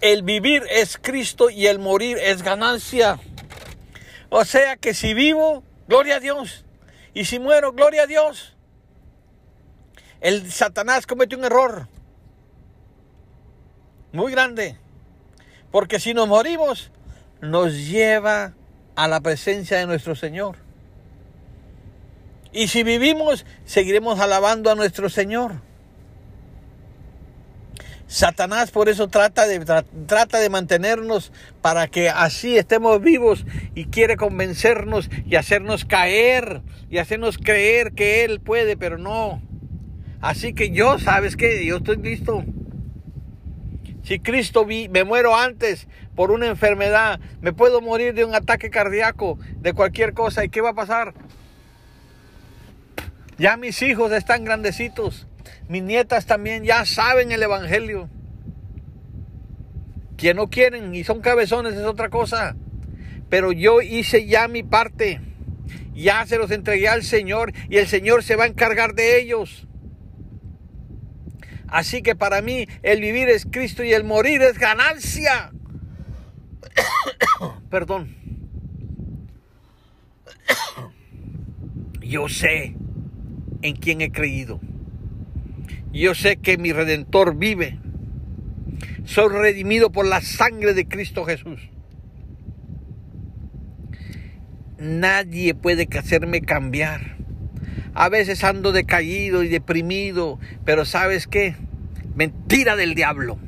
el 0.00 0.22
vivir 0.22 0.62
es 0.70 0.98
Cristo 0.98 1.50
y 1.50 1.66
el 1.66 1.78
morir 1.78 2.18
es 2.18 2.42
ganancia. 2.42 3.18
O 4.30 4.44
sea 4.44 4.76
que 4.76 4.94
si 4.94 5.14
vivo, 5.14 5.62
gloria 5.88 6.16
a 6.16 6.20
Dios. 6.20 6.64
Y 7.14 7.24
si 7.24 7.38
muero, 7.38 7.72
gloria 7.72 8.02
a 8.02 8.06
Dios. 8.06 8.56
El 10.20 10.50
Satanás 10.50 11.06
cometió 11.06 11.38
un 11.38 11.44
error 11.44 11.88
muy 14.12 14.32
grande. 14.32 14.76
Porque 15.70 16.00
si 16.00 16.14
nos 16.14 16.28
morimos, 16.28 16.90
nos 17.40 17.74
lleva 17.74 18.54
a 18.96 19.08
la 19.08 19.20
presencia 19.20 19.78
de 19.78 19.86
nuestro 19.86 20.14
Señor. 20.14 20.56
Y 22.52 22.68
si 22.68 22.82
vivimos, 22.82 23.44
seguiremos 23.64 24.20
alabando 24.20 24.70
a 24.70 24.74
nuestro 24.74 25.08
Señor. 25.08 25.60
Satanás 28.08 28.70
por 28.70 28.88
eso 28.88 29.08
trata 29.08 29.46
de, 29.46 29.60
trata 30.06 30.40
de 30.40 30.48
mantenernos 30.48 31.30
para 31.60 31.88
que 31.88 32.08
así 32.08 32.56
estemos 32.56 33.00
vivos 33.02 33.44
y 33.74 33.84
quiere 33.84 34.16
convencernos 34.16 35.10
y 35.26 35.36
hacernos 35.36 35.84
caer 35.84 36.62
y 36.90 36.98
hacernos 36.98 37.36
creer 37.36 37.92
que 37.92 38.24
Él 38.24 38.40
puede, 38.40 38.78
pero 38.78 38.96
no. 38.96 39.42
Así 40.22 40.54
que 40.54 40.70
yo, 40.70 40.98
¿sabes 40.98 41.36
qué? 41.36 41.64
Yo 41.66 41.76
estoy 41.76 41.98
listo. 41.98 42.44
Si 44.02 44.20
Cristo 44.20 44.64
vi, 44.64 44.88
me 44.88 45.04
muero 45.04 45.36
antes 45.36 45.86
por 46.16 46.30
una 46.30 46.46
enfermedad, 46.46 47.20
me 47.42 47.52
puedo 47.52 47.82
morir 47.82 48.14
de 48.14 48.24
un 48.24 48.34
ataque 48.34 48.70
cardíaco, 48.70 49.38
de 49.58 49.74
cualquier 49.74 50.14
cosa, 50.14 50.44
¿y 50.46 50.48
qué 50.48 50.62
va 50.62 50.70
a 50.70 50.74
pasar? 50.74 51.12
Ya 53.36 53.58
mis 53.58 53.82
hijos 53.82 54.10
están 54.12 54.44
grandecitos, 54.44 55.27
mis 55.68 55.82
nietas 55.82 56.26
también 56.26 56.64
ya 56.64 56.84
saben 56.84 57.32
el 57.32 57.42
Evangelio. 57.42 58.08
Que 60.16 60.34
no 60.34 60.48
quieren 60.48 60.94
y 60.94 61.04
son 61.04 61.20
cabezones 61.20 61.74
es 61.74 61.84
otra 61.84 62.08
cosa. 62.08 62.56
Pero 63.28 63.52
yo 63.52 63.82
hice 63.82 64.26
ya 64.26 64.48
mi 64.48 64.62
parte. 64.62 65.20
Ya 65.94 66.24
se 66.26 66.38
los 66.38 66.50
entregué 66.50 66.88
al 66.88 67.02
Señor 67.02 67.52
y 67.68 67.76
el 67.76 67.86
Señor 67.86 68.22
se 68.22 68.36
va 68.36 68.44
a 68.44 68.48
encargar 68.48 68.94
de 68.94 69.20
ellos. 69.20 69.66
Así 71.68 72.02
que 72.02 72.14
para 72.16 72.40
mí 72.40 72.66
el 72.82 73.00
vivir 73.00 73.28
es 73.28 73.44
Cristo 73.44 73.84
y 73.84 73.92
el 73.92 74.04
morir 74.04 74.40
es 74.42 74.58
ganancia. 74.58 75.52
Perdón. 77.70 78.16
Yo 82.00 82.28
sé 82.28 82.74
en 83.62 83.76
quién 83.76 84.00
he 84.00 84.10
creído. 84.10 84.60
Yo 85.92 86.14
sé 86.14 86.36
que 86.36 86.58
mi 86.58 86.72
redentor 86.72 87.36
vive. 87.36 87.78
Soy 89.04 89.28
redimido 89.28 89.90
por 89.90 90.06
la 90.06 90.20
sangre 90.20 90.74
de 90.74 90.86
Cristo 90.86 91.24
Jesús. 91.24 91.70
Nadie 94.78 95.54
puede 95.54 95.88
hacerme 95.98 96.42
cambiar. 96.42 97.16
A 97.94 98.08
veces 98.08 98.44
ando 98.44 98.70
decaído 98.70 99.42
y 99.42 99.48
deprimido, 99.48 100.38
pero 100.64 100.84
¿sabes 100.84 101.26
qué? 101.26 101.56
Mentira 102.14 102.76
del 102.76 102.94
diablo. 102.94 103.38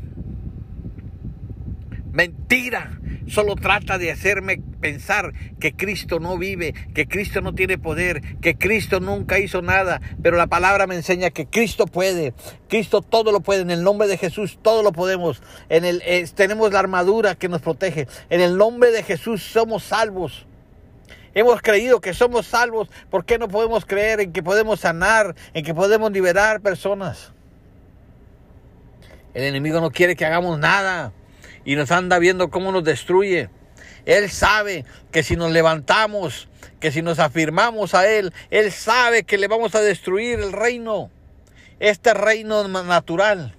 Mentira. 2.12 2.99
Solo 3.29 3.55
trata 3.55 3.96
de 3.96 4.11
hacerme 4.11 4.61
pensar 4.81 5.33
que 5.61 5.73
Cristo 5.73 6.18
no 6.18 6.37
vive, 6.37 6.75
que 6.94 7.07
Cristo 7.07 7.40
no 7.40 7.55
tiene 7.55 7.79
poder, 7.79 8.38
que 8.40 8.57
Cristo 8.57 8.99
nunca 8.99 9.38
hizo 9.38 9.62
nada. 9.62 10.01
Pero 10.20 10.37
la 10.37 10.49
palabra 10.49 10.88
me 10.88 10.96
enseña 10.96 11.31
que 11.31 11.46
Cristo 11.46 11.87
puede. 11.87 12.35
Cristo 12.68 13.03
todo 13.03 13.31
lo 13.31 13.40
puede. 13.40 13.62
En 13.62 13.70
el 13.70 13.85
nombre 13.85 14.09
de 14.09 14.18
Jesús 14.18 14.59
todo 14.61 14.83
lo 14.83 14.90
podemos. 14.90 15.42
En 15.68 15.85
el, 15.85 16.03
tenemos 16.35 16.73
la 16.73 16.81
armadura 16.81 17.37
que 17.37 17.49
nos 17.49 17.62
protege. 17.62 18.09
En 18.31 18.40
el 18.40 18.57
nombre 18.57 18.90
de 18.90 19.05
Jesús 19.05 19.44
somos 19.44 19.85
salvos. 19.85 20.46
Hemos 21.33 21.62
creído 21.62 22.01
que 22.01 22.14
somos 22.14 22.46
salvos. 22.46 22.88
¿Por 23.11 23.25
qué 23.25 23.38
no 23.38 23.46
podemos 23.46 23.87
creer 23.87 24.18
en 24.18 24.33
que 24.33 24.42
podemos 24.42 24.81
sanar, 24.81 25.37
en 25.55 25.64
que 25.64 25.75
podemos 25.75 26.11
liberar 26.11 26.61
personas? 26.61 27.33
El 29.35 29.44
enemigo 29.44 29.81
no 29.81 29.92
quiere 29.92 30.16
que 30.16 30.27
hagamos 30.27 30.59
nada 30.59 31.12
y 31.70 31.76
nos 31.76 31.92
anda 31.92 32.18
viendo 32.18 32.50
cómo 32.50 32.72
nos 32.72 32.83
destruye. 32.83 33.48
Él 34.04 34.28
sabe 34.28 34.85
que 35.12 35.22
si 35.22 35.37
nos 35.37 35.52
levantamos, 35.52 36.48
que 36.80 36.90
si 36.90 37.00
nos 37.00 37.20
afirmamos 37.20 37.94
a 37.94 38.11
Él, 38.11 38.33
Él 38.50 38.72
sabe 38.72 39.22
que 39.22 39.38
le 39.38 39.46
vamos 39.46 39.76
a 39.76 39.80
destruir 39.80 40.40
el 40.40 40.52
reino, 40.52 41.11
este 41.78 42.12
reino 42.12 42.66
natural. 42.66 43.54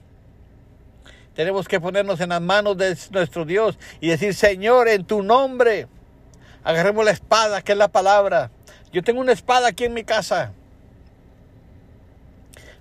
Tenemos 1.35 1.69
que 1.69 1.79
ponernos 1.79 2.19
en 2.19 2.29
las 2.29 2.41
manos 2.41 2.75
de 2.75 2.97
nuestro 3.11 3.45
Dios 3.45 3.79
y 4.01 4.09
decir, 4.09 4.33
Señor, 4.33 4.89
en 4.89 5.05
tu 5.05 5.23
nombre, 5.23 5.87
Agarremos 6.65 7.05
la 7.05 7.11
espada, 7.11 7.61
que 7.61 7.71
es 7.71 7.77
la 7.77 7.87
palabra. 7.87 8.51
Yo 8.91 9.01
tengo 9.03 9.21
una 9.21 9.31
espada 9.31 9.69
aquí 9.69 9.85
en 9.85 9.93
mi 9.93 10.03
casa. 10.03 10.51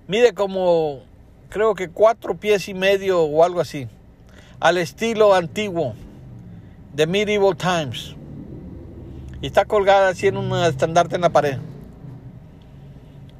Mide 0.07 0.33
como, 0.33 1.03
creo 1.49 1.73
que 1.73 1.89
cuatro 1.89 2.35
pies 2.35 2.67
y 2.67 2.73
medio 2.73 3.23
o 3.23 3.45
algo 3.45 3.61
así. 3.61 3.87
Al 4.61 4.77
estilo 4.77 5.33
antiguo 5.33 5.95
de 6.93 7.07
Medieval 7.07 7.57
Times. 7.57 8.15
Y 9.41 9.47
está 9.47 9.65
colgada 9.65 10.09
así 10.09 10.27
en 10.27 10.37
un 10.37 10.55
estandarte 10.63 11.15
en 11.15 11.21
la 11.21 11.31
pared. 11.31 11.57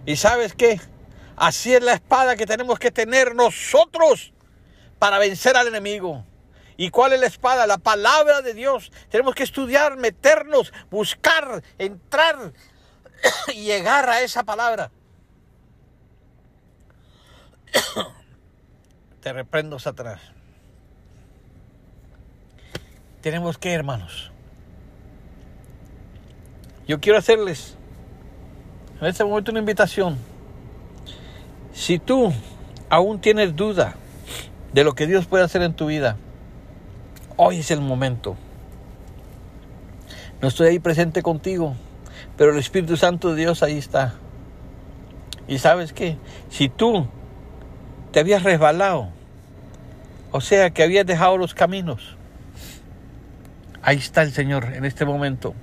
¿Y 0.08 0.16
sabes 0.16 0.56
qué? 0.56 0.82
Así 1.36 1.76
es 1.76 1.84
la 1.84 1.94
espada 1.94 2.36
que 2.36 2.48
tenemos 2.48 2.80
que 2.80 2.90
tener 2.90 3.36
nosotros 3.36 4.34
para 4.98 5.20
vencer 5.20 5.56
al 5.58 5.68
enemigo. 5.68 6.26
¿Y 6.76 6.90
cuál 6.90 7.14
es 7.14 7.20
la 7.20 7.28
espada? 7.28 7.68
La 7.68 7.78
palabra 7.78 8.42
de 8.42 8.56
Dios. 8.56 8.92
Tenemos 9.10 9.36
que 9.36 9.44
estudiar, 9.44 9.98
meternos, 9.98 10.74
buscar, 10.90 11.62
entrar 11.78 12.52
y 13.54 13.66
llegar 13.66 14.10
a 14.10 14.22
esa 14.22 14.42
palabra. 14.42 14.90
Te 19.22 19.34
reprendo, 19.34 19.78
Satanás. 19.78 20.20
Tenemos 23.22 23.58
que, 23.58 23.72
hermanos. 23.74 24.32
Yo 26.88 27.00
quiero 27.00 27.20
hacerles 27.20 27.78
en 29.00 29.08
este 29.08 29.24
momento 29.24 29.52
una 29.52 29.60
invitación. 29.60 30.18
Si 31.74 32.00
tú 32.00 32.34
aún 32.90 33.22
tienes 33.22 33.56
duda 33.56 33.96
de 34.74 34.84
lo 34.84 34.94
que 34.94 35.08
Dios 35.08 35.26
puede 35.26 35.44
hacer 35.44 35.62
en 35.62 35.74
tu 35.74 35.86
vida, 35.86 36.18
Hoy 37.44 37.58
es 37.58 37.72
el 37.72 37.82
momento. 37.82 38.36
No 40.44 40.48
estoy 40.48 40.68
ahí 40.68 40.78
presente 40.78 41.24
contigo, 41.24 41.76
pero 42.38 42.52
el 42.52 42.60
Espíritu 42.60 42.98
Santo 42.98 43.30
de 43.30 43.42
Dios 43.42 43.64
ahí 43.64 43.80
está. 43.80 44.14
Y 45.48 45.58
sabes 45.58 45.92
qué, 45.92 46.18
si 46.52 46.70
tú 46.70 47.08
te 48.12 48.20
habías 48.20 48.44
resbalado, 48.44 49.10
o 50.32 50.40
sea 50.40 50.70
que 50.70 50.84
habías 50.84 51.08
dejado 51.08 51.36
los 51.38 51.56
caminos, 51.56 52.16
ahí 53.82 53.98
está 53.98 54.22
el 54.22 54.32
Señor 54.32 54.74
en 54.74 54.86
este 54.86 55.06
momento, 55.06 55.54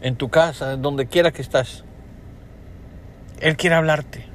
en 0.00 0.16
tu 0.16 0.28
casa, 0.28 0.72
en 0.72 0.82
donde 0.82 1.06
quiera 1.06 1.30
que 1.32 1.42
estás. 1.42 1.84
Él 3.40 3.56
quiere 3.56 3.76
hablarte. 3.76 4.26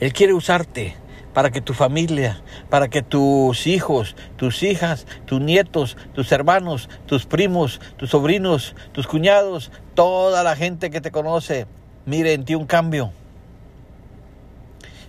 Él 0.00 0.12
quiere 0.12 0.34
usarte 0.34 0.96
para 1.32 1.50
que 1.50 1.60
tu 1.60 1.74
familia, 1.74 2.40
para 2.70 2.88
que 2.88 3.02
tus 3.02 3.66
hijos, 3.66 4.16
tus 4.36 4.62
hijas, 4.62 5.06
tus 5.26 5.40
nietos, 5.40 5.96
tus 6.14 6.32
hermanos, 6.32 6.88
tus 7.06 7.26
primos, 7.26 7.80
tus 7.98 8.10
sobrinos, 8.10 8.74
tus 8.92 9.06
cuñados, 9.06 9.70
toda 9.94 10.42
la 10.42 10.56
gente 10.56 10.90
que 10.90 11.00
te 11.00 11.10
conoce, 11.10 11.66
mire 12.06 12.32
en 12.32 12.44
ti 12.44 12.54
un 12.54 12.66
cambio. 12.66 13.12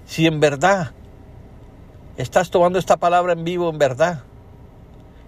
Si 0.05 0.27
en 0.27 0.39
verdad 0.39 0.91
estás 2.17 2.49
tomando 2.49 2.77
esta 2.77 2.97
palabra 2.97 3.33
en 3.33 3.43
vivo, 3.43 3.69
en 3.69 3.77
verdad, 3.77 4.23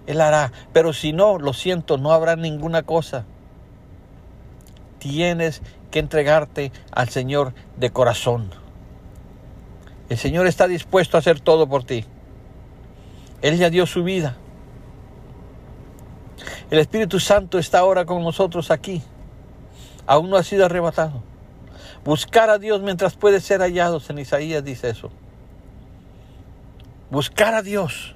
Él 0.09 0.21
hará. 0.21 0.51
Pero 0.73 0.91
si 0.91 1.13
no, 1.13 1.37
lo 1.37 1.53
siento, 1.53 1.99
no 1.99 2.11
habrá 2.11 2.35
ninguna 2.35 2.81
cosa. 2.81 3.25
Tienes 4.97 5.61
que 5.91 5.99
entregarte 5.99 6.71
al 6.91 7.09
Señor 7.09 7.53
de 7.77 7.91
corazón. 7.91 8.49
El 10.09 10.17
Señor 10.17 10.47
está 10.47 10.67
dispuesto 10.67 11.15
a 11.15 11.19
hacer 11.19 11.39
todo 11.39 11.69
por 11.69 11.83
ti. 11.83 12.05
Él 13.43 13.59
ya 13.59 13.69
dio 13.69 13.85
su 13.85 14.03
vida. 14.03 14.35
El 16.71 16.79
Espíritu 16.79 17.19
Santo 17.19 17.59
está 17.59 17.77
ahora 17.77 18.05
con 18.05 18.23
nosotros 18.23 18.71
aquí. 18.71 19.03
Aún 20.07 20.31
no 20.31 20.37
ha 20.37 20.43
sido 20.43 20.65
arrebatado. 20.65 21.21
Buscar 22.03 22.49
a 22.49 22.57
Dios 22.57 22.81
mientras 22.81 23.15
puede 23.15 23.41
ser 23.41 23.61
hallados. 23.61 24.09
En 24.09 24.17
Isaías 24.17 24.63
dice 24.63 24.89
eso. 24.89 25.11
Buscar 27.11 27.53
a 27.53 27.61
Dios. 27.61 28.15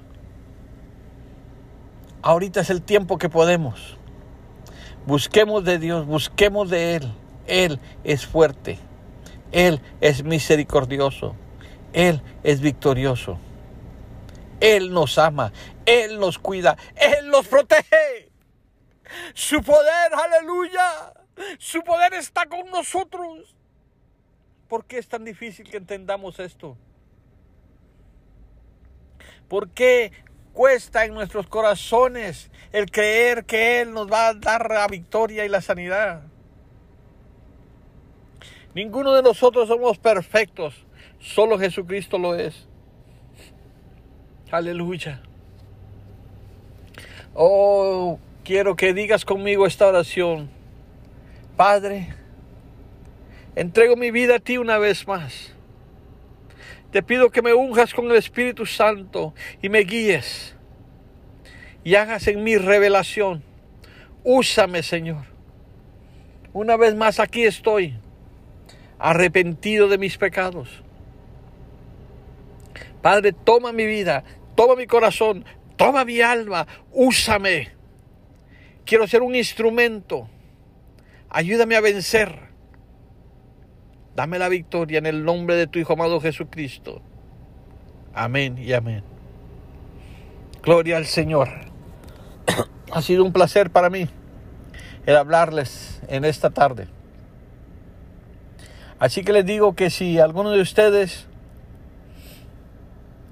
Ahorita 2.26 2.62
es 2.62 2.70
el 2.70 2.80
tiempo 2.80 3.18
que 3.18 3.28
podemos. 3.28 3.98
Busquemos 5.04 5.62
de 5.62 5.78
Dios, 5.78 6.06
busquemos 6.06 6.70
de 6.70 6.96
Él. 6.96 7.12
Él 7.46 7.78
es 8.02 8.24
fuerte. 8.24 8.78
Él 9.52 9.82
es 10.00 10.24
misericordioso. 10.24 11.36
Él 11.92 12.22
es 12.42 12.62
victorioso. 12.62 13.36
Él 14.60 14.90
nos 14.90 15.18
ama. 15.18 15.52
Él 15.84 16.18
nos 16.18 16.38
cuida. 16.38 16.78
Él 16.96 17.28
nos 17.28 17.46
protege. 17.46 18.30
Su 19.34 19.60
poder, 19.60 20.14
aleluya. 20.14 21.12
Su 21.58 21.82
poder 21.82 22.14
está 22.14 22.46
con 22.46 22.70
nosotros. 22.70 23.54
¿Por 24.70 24.86
qué 24.86 24.96
es 24.96 25.08
tan 25.08 25.26
difícil 25.26 25.68
que 25.68 25.76
entendamos 25.76 26.40
esto? 26.40 26.78
¿Por 29.46 29.68
qué 29.68 30.10
cuesta 30.54 31.04
en 31.04 31.12
nuestros 31.12 31.46
corazones 31.46 32.50
el 32.72 32.90
creer 32.90 33.44
que 33.44 33.82
Él 33.82 33.92
nos 33.92 34.10
va 34.10 34.28
a 34.28 34.34
dar 34.34 34.70
la 34.70 34.86
victoria 34.86 35.44
y 35.44 35.50
la 35.50 35.60
sanidad? 35.60 36.22
Ninguno 38.74 39.12
de 39.12 39.22
nosotros 39.22 39.68
somos 39.68 39.98
perfectos, 39.98 40.74
solo 41.20 41.58
Jesucristo 41.58 42.18
lo 42.18 42.34
es. 42.34 42.66
Aleluya. 44.50 45.20
Oh, 47.34 48.18
quiero 48.44 48.76
que 48.76 48.94
digas 48.94 49.24
conmigo 49.24 49.66
esta 49.66 49.86
oración. 49.86 50.48
Padre, 51.56 52.14
entrego 53.54 53.96
mi 53.96 54.10
vida 54.10 54.36
a 54.36 54.40
ti 54.40 54.58
una 54.58 54.78
vez 54.78 55.06
más. 55.06 55.53
Te 56.94 57.02
pido 57.02 57.28
que 57.30 57.42
me 57.42 57.52
unjas 57.52 57.92
con 57.92 58.08
el 58.08 58.14
Espíritu 58.14 58.66
Santo 58.66 59.34
y 59.60 59.68
me 59.68 59.80
guíes 59.80 60.54
y 61.82 61.96
hagas 61.96 62.28
en 62.28 62.44
mí 62.44 62.56
revelación. 62.56 63.42
Úsame, 64.22 64.80
Señor. 64.84 65.24
Una 66.52 66.76
vez 66.76 66.94
más 66.94 67.18
aquí 67.18 67.42
estoy, 67.42 67.94
arrepentido 69.00 69.88
de 69.88 69.98
mis 69.98 70.16
pecados. 70.16 70.68
Padre, 73.02 73.32
toma 73.32 73.72
mi 73.72 73.86
vida, 73.86 74.22
toma 74.54 74.76
mi 74.76 74.86
corazón, 74.86 75.44
toma 75.74 76.04
mi 76.04 76.20
alma, 76.20 76.64
úsame. 76.92 77.72
Quiero 78.84 79.08
ser 79.08 79.22
un 79.22 79.34
instrumento 79.34 80.28
Ayúdame 81.34 81.74
a 81.74 81.80
vencer. 81.80 82.53
Dame 84.16 84.38
la 84.38 84.48
victoria 84.48 84.98
en 84.98 85.06
el 85.06 85.24
nombre 85.24 85.56
de 85.56 85.66
tu 85.66 85.78
Hijo 85.78 85.94
amado 85.94 86.20
Jesucristo. 86.20 87.02
Amén 88.14 88.58
y 88.58 88.72
amén. 88.72 89.02
Gloria 90.62 90.96
al 90.96 91.06
Señor. 91.06 91.48
Ha 92.92 93.02
sido 93.02 93.24
un 93.24 93.32
placer 93.32 93.70
para 93.70 93.90
mí 93.90 94.06
el 95.04 95.16
hablarles 95.16 96.00
en 96.06 96.24
esta 96.24 96.50
tarde. 96.50 96.86
Así 99.00 99.24
que 99.24 99.32
les 99.32 99.44
digo 99.44 99.74
que 99.74 99.90
si 99.90 100.20
alguno 100.20 100.50
de 100.50 100.60
ustedes 100.60 101.26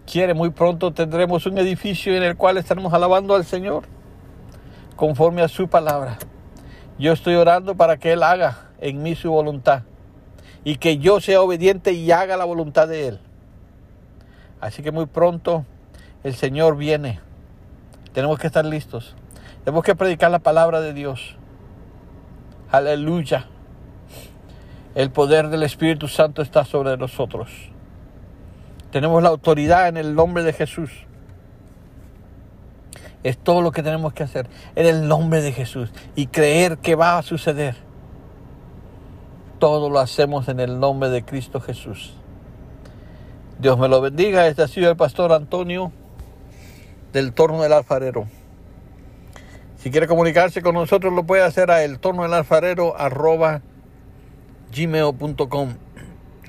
quiere, 0.04 0.34
muy 0.34 0.50
pronto 0.50 0.92
tendremos 0.92 1.46
un 1.46 1.58
edificio 1.58 2.16
en 2.16 2.24
el 2.24 2.36
cual 2.36 2.56
estaremos 2.56 2.92
alabando 2.92 3.36
al 3.36 3.44
Señor 3.44 3.84
conforme 4.96 5.42
a 5.42 5.48
su 5.48 5.68
palabra. 5.68 6.18
Yo 6.98 7.12
estoy 7.12 7.36
orando 7.36 7.76
para 7.76 7.98
que 7.98 8.12
Él 8.12 8.24
haga 8.24 8.70
en 8.80 9.00
mí 9.00 9.14
su 9.14 9.30
voluntad 9.30 9.84
y 10.64 10.76
que 10.76 10.98
yo 10.98 11.20
sea 11.20 11.40
obediente 11.40 11.92
y 11.92 12.10
haga 12.12 12.36
la 12.36 12.44
voluntad 12.44 12.88
de 12.88 13.08
Él. 13.08 13.20
Así 14.60 14.82
que 14.82 14.92
muy 14.92 15.06
pronto 15.06 15.64
el 16.22 16.34
Señor 16.34 16.76
viene. 16.76 17.20
Tenemos 18.12 18.38
que 18.38 18.46
estar 18.46 18.64
listos. 18.64 19.16
Tenemos 19.64 19.84
que 19.84 19.94
predicar 19.94 20.30
la 20.30 20.38
palabra 20.38 20.80
de 20.80 20.92
Dios. 20.92 21.36
Aleluya. 22.70 23.46
El 24.94 25.10
poder 25.10 25.48
del 25.48 25.62
Espíritu 25.62 26.06
Santo 26.08 26.42
está 26.42 26.64
sobre 26.64 26.96
nosotros. 26.96 27.50
Tenemos 28.90 29.22
la 29.22 29.30
autoridad 29.30 29.88
en 29.88 29.96
el 29.96 30.14
nombre 30.14 30.42
de 30.42 30.52
Jesús. 30.52 30.90
Es 33.22 33.38
todo 33.38 33.62
lo 33.62 33.72
que 33.72 33.82
tenemos 33.82 34.12
que 34.12 34.22
hacer 34.22 34.48
en 34.74 34.86
el 34.86 35.08
nombre 35.08 35.40
de 35.40 35.52
Jesús 35.52 35.90
y 36.14 36.26
creer 36.26 36.78
que 36.78 36.94
va 36.94 37.18
a 37.18 37.22
suceder. 37.22 37.76
Todo 39.62 39.90
lo 39.90 40.00
hacemos 40.00 40.48
en 40.48 40.58
el 40.58 40.80
nombre 40.80 41.08
de 41.08 41.24
Cristo 41.24 41.60
Jesús. 41.60 42.14
Dios 43.60 43.78
me 43.78 43.86
lo 43.86 44.00
bendiga. 44.00 44.48
Este 44.48 44.62
ha 44.62 44.66
sido 44.66 44.90
el 44.90 44.96
pastor 44.96 45.32
Antonio 45.32 45.92
del 47.12 47.32
Torno 47.32 47.62
del 47.62 47.72
Alfarero. 47.72 48.26
Si 49.76 49.92
quiere 49.92 50.08
comunicarse 50.08 50.62
con 50.62 50.74
nosotros 50.74 51.12
lo 51.12 51.22
puede 51.22 51.44
hacer 51.44 51.70
a 51.70 51.84
el 51.84 52.00
torno 52.00 52.24
del 52.24 52.34
alfarero 52.34 52.98
arroba 52.98 53.62
gmail.com 54.76 55.74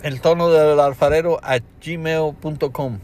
el 0.02 0.20
torno 0.20 0.50
del 0.50 0.80
alfarero 0.80 1.40
a 1.44 1.60
gmail.com 1.86 2.98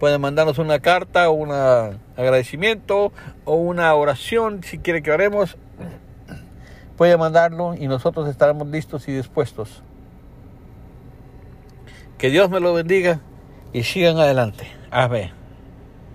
Pueden 0.00 0.20
mandarnos 0.20 0.58
una 0.58 0.80
carta 0.80 1.30
un 1.30 1.52
agradecimiento 1.52 3.12
o 3.44 3.54
una 3.54 3.94
oración 3.94 4.64
si 4.64 4.78
quiere 4.78 5.00
que 5.00 5.12
oremos. 5.12 5.56
Puede 6.96 7.16
mandarlo 7.16 7.74
y 7.74 7.88
nosotros 7.88 8.28
estaremos 8.28 8.66
listos 8.68 9.06
y 9.08 9.12
dispuestos. 9.12 9.82
Que 12.18 12.30
Dios 12.30 12.48
me 12.48 12.60
lo 12.60 12.72
bendiga 12.72 13.20
y 13.72 13.82
sigan 13.82 14.18
adelante. 14.18 14.66
Amén. 14.90 15.45